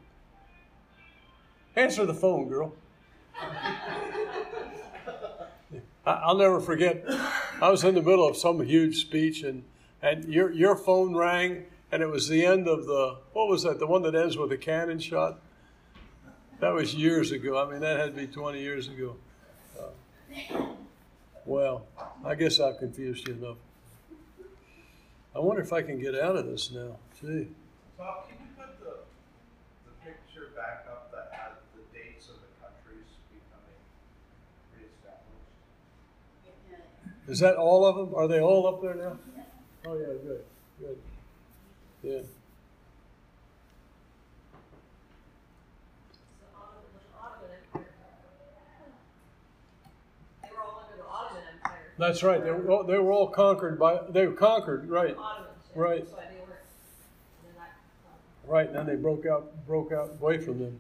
Answer 1.79 2.05
the 2.05 2.13
phone, 2.13 2.49
girl. 2.49 2.73
I'll 6.05 6.35
never 6.35 6.59
forget. 6.59 7.05
I 7.61 7.69
was 7.69 7.85
in 7.85 7.95
the 7.95 8.01
middle 8.01 8.27
of 8.27 8.35
some 8.35 8.59
huge 8.65 8.99
speech, 8.99 9.43
and 9.43 9.63
and 10.01 10.25
your 10.25 10.51
your 10.51 10.75
phone 10.75 11.15
rang, 11.15 11.63
and 11.89 12.03
it 12.03 12.07
was 12.07 12.27
the 12.27 12.45
end 12.45 12.67
of 12.67 12.85
the 12.85 13.19
what 13.31 13.47
was 13.47 13.63
that? 13.63 13.79
The 13.79 13.87
one 13.87 14.01
that 14.01 14.13
ends 14.13 14.35
with 14.35 14.51
a 14.51 14.57
cannon 14.57 14.99
shot. 14.99 15.39
That 16.59 16.73
was 16.73 16.93
years 16.95 17.31
ago. 17.31 17.57
I 17.57 17.71
mean, 17.71 17.79
that 17.79 17.97
had 17.97 18.13
to 18.13 18.27
be 18.27 18.27
20 18.27 18.59
years 18.59 18.89
ago. 18.89 19.15
Uh, 19.79 20.65
well, 21.45 21.85
I 22.25 22.35
guess 22.35 22.59
I've 22.59 22.77
confused 22.77 23.25
you 23.25 23.35
enough. 23.35 23.57
I 25.33 25.39
wonder 25.39 25.61
if 25.61 25.71
I 25.71 25.81
can 25.81 25.97
get 25.97 26.13
out 26.13 26.35
of 26.35 26.45
this 26.45 26.71
now. 26.71 26.97
Gee. 27.21 27.47
Is 37.29 37.39
that 37.39 37.57
all 37.57 37.85
of 37.85 37.95
them? 37.95 38.15
Are 38.15 38.27
they 38.27 38.41
all 38.41 38.65
up 38.65 38.81
there 38.81 38.95
now? 38.95 39.17
Oh, 39.85 39.93
yeah, 39.93 40.07
good, 40.07 40.43
good. 40.81 40.97
Yeah. 42.01 42.19
That's 51.99 52.23
right. 52.23 52.41
They 52.41 52.51
were 52.51 52.71
all, 52.71 52.83
they 52.85 52.97
were 52.97 53.11
all 53.11 53.27
conquered 53.27 53.77
by 53.77 53.99
they 54.09 54.25
were 54.25 54.33
conquered, 54.33 54.89
right? 54.89 55.17
Right. 55.75 56.07
Right, 58.47 58.67
and 58.67 58.75
then 58.75 58.85
they 58.85 58.95
broke 58.95 59.25
out 59.25 59.51
broke 59.67 59.91
out 59.91 60.11
away 60.19 60.39
from 60.39 60.59
them. 60.59 60.79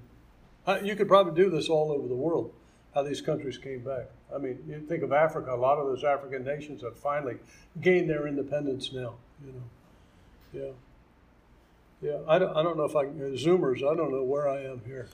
Uh, 0.65 0.79
you 0.81 0.95
could 0.95 1.09
probably 1.09 1.33
do 1.35 1.49
this 1.49 1.67
all 1.67 1.91
over 1.91 2.07
the 2.07 2.15
world. 2.15 2.53
How 2.95 3.03
these 3.03 3.21
countries 3.21 3.57
came 3.57 3.83
back. 3.83 4.05
I 4.33 4.37
mean, 4.37 4.59
you 4.67 4.79
think 4.87 5.03
of 5.03 5.11
Africa, 5.11 5.53
a 5.53 5.57
lot 5.57 5.77
of 5.77 5.87
those 5.87 6.03
African 6.03 6.43
nations 6.43 6.83
have 6.83 6.97
finally 6.97 7.37
gained 7.81 8.09
their 8.09 8.27
independence 8.27 8.91
now, 8.93 9.15
you 9.45 9.53
know. 9.53 9.63
Yeah. 10.53 10.71
Yeah, 12.01 12.19
I 12.27 12.39
don't, 12.39 12.55
I 12.55 12.63
don't 12.63 12.77
know 12.77 12.85
if 12.85 12.95
I 12.95 13.05
can, 13.05 13.21
uh, 13.21 13.35
Zoomers, 13.35 13.77
I 13.77 13.95
don't 13.95 14.11
know 14.11 14.23
where 14.23 14.47
I 14.47 14.63
am 14.63 14.81
here. 14.85 15.09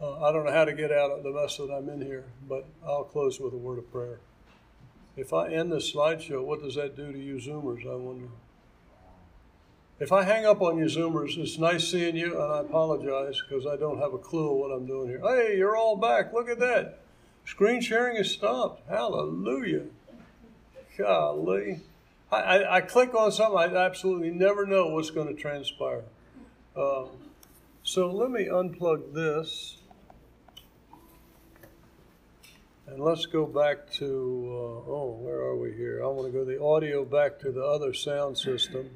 Uh, 0.00 0.24
I 0.24 0.32
don't 0.32 0.46
know 0.46 0.52
how 0.52 0.64
to 0.64 0.72
get 0.72 0.90
out 0.90 1.10
of 1.10 1.22
the 1.22 1.30
mess 1.30 1.58
that 1.58 1.70
I'm 1.70 1.88
in 1.90 2.00
here, 2.00 2.24
but 2.48 2.66
I'll 2.86 3.04
close 3.04 3.38
with 3.38 3.52
a 3.52 3.58
word 3.58 3.78
of 3.78 3.92
prayer. 3.92 4.20
If 5.16 5.34
I 5.34 5.48
end 5.50 5.72
this 5.72 5.92
slideshow, 5.92 6.42
what 6.42 6.62
does 6.62 6.76
that 6.76 6.96
do 6.96 7.12
to 7.12 7.18
you 7.18 7.34
Zoomers, 7.34 7.82
I 7.84 7.96
wonder? 7.96 8.28
If 9.98 10.12
I 10.12 10.22
hang 10.22 10.46
up 10.46 10.62
on 10.62 10.78
you 10.78 10.86
Zoomers, 10.86 11.36
it's 11.36 11.58
nice 11.58 11.86
seeing 11.86 12.16
you, 12.16 12.40
and 12.40 12.50
I 12.50 12.60
apologize 12.60 13.42
because 13.46 13.66
I 13.66 13.76
don't 13.76 13.98
have 13.98 14.14
a 14.14 14.18
clue 14.18 14.54
what 14.54 14.70
I'm 14.70 14.86
doing 14.86 15.08
here. 15.08 15.20
Hey, 15.22 15.58
you're 15.58 15.76
all 15.76 15.96
back. 15.96 16.32
Look 16.32 16.48
at 16.48 16.58
that. 16.60 16.99
Screen 17.50 17.80
sharing 17.80 18.16
is 18.16 18.30
stopped. 18.30 18.88
Hallelujah. 18.88 19.86
Golly. 20.96 21.80
I, 22.30 22.36
I, 22.36 22.76
I, 22.76 22.80
click 22.80 23.12
on 23.12 23.32
something, 23.32 23.58
I 23.58 23.76
absolutely 23.76 24.30
never 24.30 24.64
know 24.66 24.86
what's 24.86 25.10
going 25.10 25.26
to 25.26 25.34
transpire. 25.34 26.04
Uh, 26.76 27.06
so 27.82 28.12
let 28.12 28.30
me 28.30 28.44
unplug 28.44 29.12
this. 29.14 29.78
And 32.86 33.00
let's 33.00 33.26
go 33.26 33.46
back 33.46 33.90
to, 33.94 34.06
uh, 34.06 34.90
oh, 34.90 35.18
where 35.20 35.40
are 35.40 35.56
we 35.56 35.72
here? 35.72 36.04
I 36.04 36.06
want 36.06 36.28
to 36.28 36.32
go 36.32 36.44
the 36.44 36.62
audio 36.62 37.04
back 37.04 37.40
to 37.40 37.50
the 37.50 37.64
other 37.64 37.92
sound 37.92 38.38
system. 38.38 38.90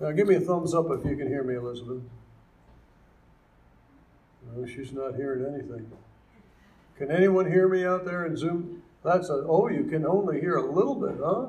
Now, 0.00 0.10
give 0.12 0.26
me 0.26 0.36
a 0.36 0.40
thumbs 0.40 0.74
up 0.74 0.86
if 0.90 1.04
you 1.04 1.16
can 1.16 1.28
hear 1.28 1.44
me, 1.44 1.54
Elizabeth. 1.54 2.00
No, 4.54 4.66
she's 4.66 4.92
not 4.92 5.16
hearing 5.16 5.44
anything. 5.54 5.90
Can 6.98 7.10
anyone 7.10 7.50
hear 7.50 7.68
me 7.68 7.84
out 7.84 8.04
there 8.04 8.26
in 8.26 8.36
Zoom? 8.36 8.82
That's 9.04 9.28
a, 9.28 9.44
oh, 9.46 9.68
you 9.68 9.84
can 9.84 10.06
only 10.06 10.40
hear 10.40 10.56
a 10.56 10.70
little 10.70 10.94
bit, 10.94 11.16
huh? 11.22 11.48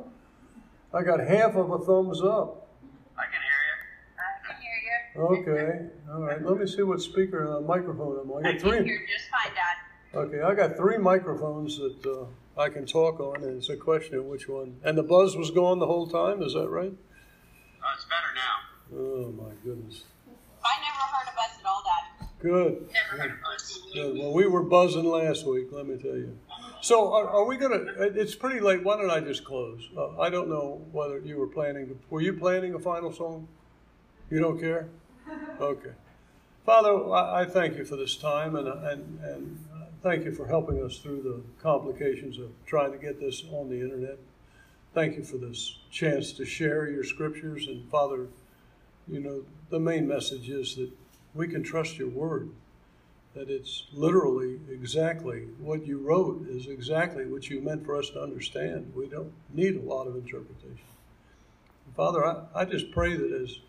I 0.94 1.04
got 1.04 1.20
half 1.20 1.56
of 1.56 1.72
a 1.72 1.80
thumbs 1.80 2.22
up. 2.22 2.68
I 3.18 3.24
can 3.24 3.42
hear 3.42 3.62
you. 3.68 3.78
I 4.20 4.48
can 4.48 4.62
hear 4.62 4.78
you. 4.84 5.22
Okay, 5.22 6.12
all 6.12 6.22
right. 6.22 6.42
Let 6.42 6.60
me 6.60 6.68
see 6.68 6.84
what 6.84 7.02
speaker 7.02 7.58
uh, 7.58 7.62
microphone 7.62 8.20
I'm 8.22 8.32
on. 8.32 8.46
I, 8.46 8.54
got 8.54 8.62
three. 8.62 8.84
Hear 8.84 9.08
just 9.08 9.30
fine, 9.30 9.54
Dad. 9.54 9.78
Okay, 10.16 10.42
I 10.42 10.54
got 10.54 10.78
three 10.78 10.98
microphones 10.98 11.78
that 11.78 12.06
uh, 12.06 12.62
I 12.62 12.70
can 12.70 12.86
talk 12.86 13.20
on, 13.20 13.44
and 13.44 13.58
it's 13.58 13.70
a 13.70 13.78
question 13.78 14.16
of 14.16 14.26
which 14.26 14.48
one. 14.48 14.78
And 14.84 14.98
the 14.98 15.04
buzz 15.04 15.36
was 15.36 15.52
gone 15.52 15.80
the 15.80 15.88
whole 15.88 16.08
time. 16.08 16.42
Is 16.42 16.54
that 16.54 16.70
right? 16.70 16.92
Uh, 16.92 17.94
it's 17.96 18.06
better 18.06 18.34
now. 18.36 19.00
Oh 19.00 19.32
my 19.32 19.54
goodness. 19.64 20.04
I 20.64 20.78
never 20.82 21.04
heard 21.14 21.28
a 21.32 21.36
buzz 21.36 21.60
at 21.60 21.66
all, 21.66 21.84
Dad. 21.84 22.27
Good. 22.40 22.90
Good. 23.94 24.18
Well, 24.18 24.34
we 24.34 24.46
were 24.46 24.62
buzzing 24.62 25.06
last 25.06 25.46
week. 25.46 25.70
Let 25.72 25.88
me 25.88 25.98
tell 25.98 26.16
you. 26.16 26.38
So, 26.82 27.12
are, 27.14 27.28
are 27.28 27.46
we 27.46 27.58
gonna? 27.58 27.84
It's 27.98 28.36
pretty 28.36 28.60
late. 28.60 28.84
Why 28.84 28.98
don't 28.98 29.10
I 29.10 29.20
just 29.20 29.44
close? 29.44 29.90
Uh, 29.98 30.20
I 30.20 30.30
don't 30.30 30.48
know 30.48 30.86
whether 30.92 31.18
you 31.20 31.38
were 31.38 31.48
planning. 31.48 31.88
To, 31.88 31.98
were 32.10 32.22
you 32.22 32.34
planning 32.34 32.76
a 32.76 32.80
final 32.80 33.12
song? 33.12 33.48
You 34.30 34.40
don't 34.40 34.60
care? 34.60 34.88
Okay. 35.60 35.92
Father, 36.66 37.10
I, 37.12 37.42
I 37.42 37.46
thank 37.46 37.78
you 37.78 37.86
for 37.86 37.96
this 37.96 38.16
time, 38.16 38.56
and 38.56 38.68
and 38.68 39.20
and 39.24 39.66
thank 40.04 40.24
you 40.24 40.32
for 40.32 40.46
helping 40.46 40.84
us 40.84 41.00
through 41.00 41.24
the 41.24 41.42
complications 41.64 42.38
of 42.38 42.52
trying 42.68 42.92
to 42.92 43.00
get 43.00 43.20
this 43.20 43.44
on 43.52 43.70
the 43.70 43.82
internet. 43.82 44.20
Thank 44.94 45.18
you 45.18 45.24
for 45.24 45.38
this 45.38 45.80
chance 45.90 46.32
to 46.34 46.46
share 46.46 46.90
your 46.90 47.04
scriptures. 47.04 47.68
And 47.68 47.90
Father, 47.90 48.28
you 49.08 49.20
know, 49.20 49.44
the 49.70 49.80
main 49.80 50.08
message 50.08 50.50
is 50.50 50.76
that 50.76 50.92
we 51.38 51.48
can 51.48 51.64
trust 51.64 51.98
your 51.98 52.10
word, 52.10 52.50
that 53.36 53.50
it's 53.50 53.84
literally 53.94 54.60
exactly 54.72 55.42
what 55.60 55.86
you 55.86 56.00
wrote 56.00 56.48
is 56.50 56.68
exactly 56.68 57.26
what 57.26 57.50
you 57.50 57.62
meant 57.62 57.86
for 57.86 57.96
us 57.96 58.10
to 58.10 58.22
understand. 58.22 58.92
We 58.96 59.08
don't 59.08 59.32
need 59.54 59.76
a 59.76 59.82
lot 59.82 60.08
of 60.08 60.16
interpretation. 60.16 60.80
Father, 61.96 62.26
I, 62.26 62.44
I 62.56 62.66
just 62.66 62.92
pray 62.92 63.16
that 63.16 63.32
as, 63.32 63.60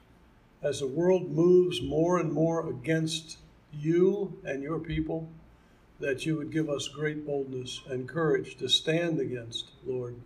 as 0.63 0.81
the 0.81 0.87
world 0.87 1.31
moves 1.31 1.83
more 1.83 2.19
and 2.19 2.33
more 2.33 2.69
against 2.69 3.39
you 3.73 4.39
and 4.45 4.63
your 4.63 4.79
people, 4.79 5.29
that 6.01 6.25
you 6.25 6.37
would 6.37 6.53
give 6.53 6.71
us 6.71 6.89
great 6.89 7.27
boldness 7.27 7.83
and 7.89 8.09
courage 8.09 8.57
to 8.57 8.69
stand 8.69 9.21
against, 9.21 9.71
Lord, 9.87 10.17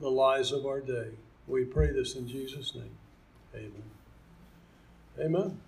the 0.00 0.10
lies 0.10 0.50
of 0.50 0.66
our 0.66 0.80
day. 0.80 1.10
We 1.46 1.64
pray 1.64 1.92
this 1.92 2.16
in 2.16 2.26
Jesus' 2.26 2.74
name. 2.74 2.96
Amen. 3.54 3.90
Amen. 5.18 5.60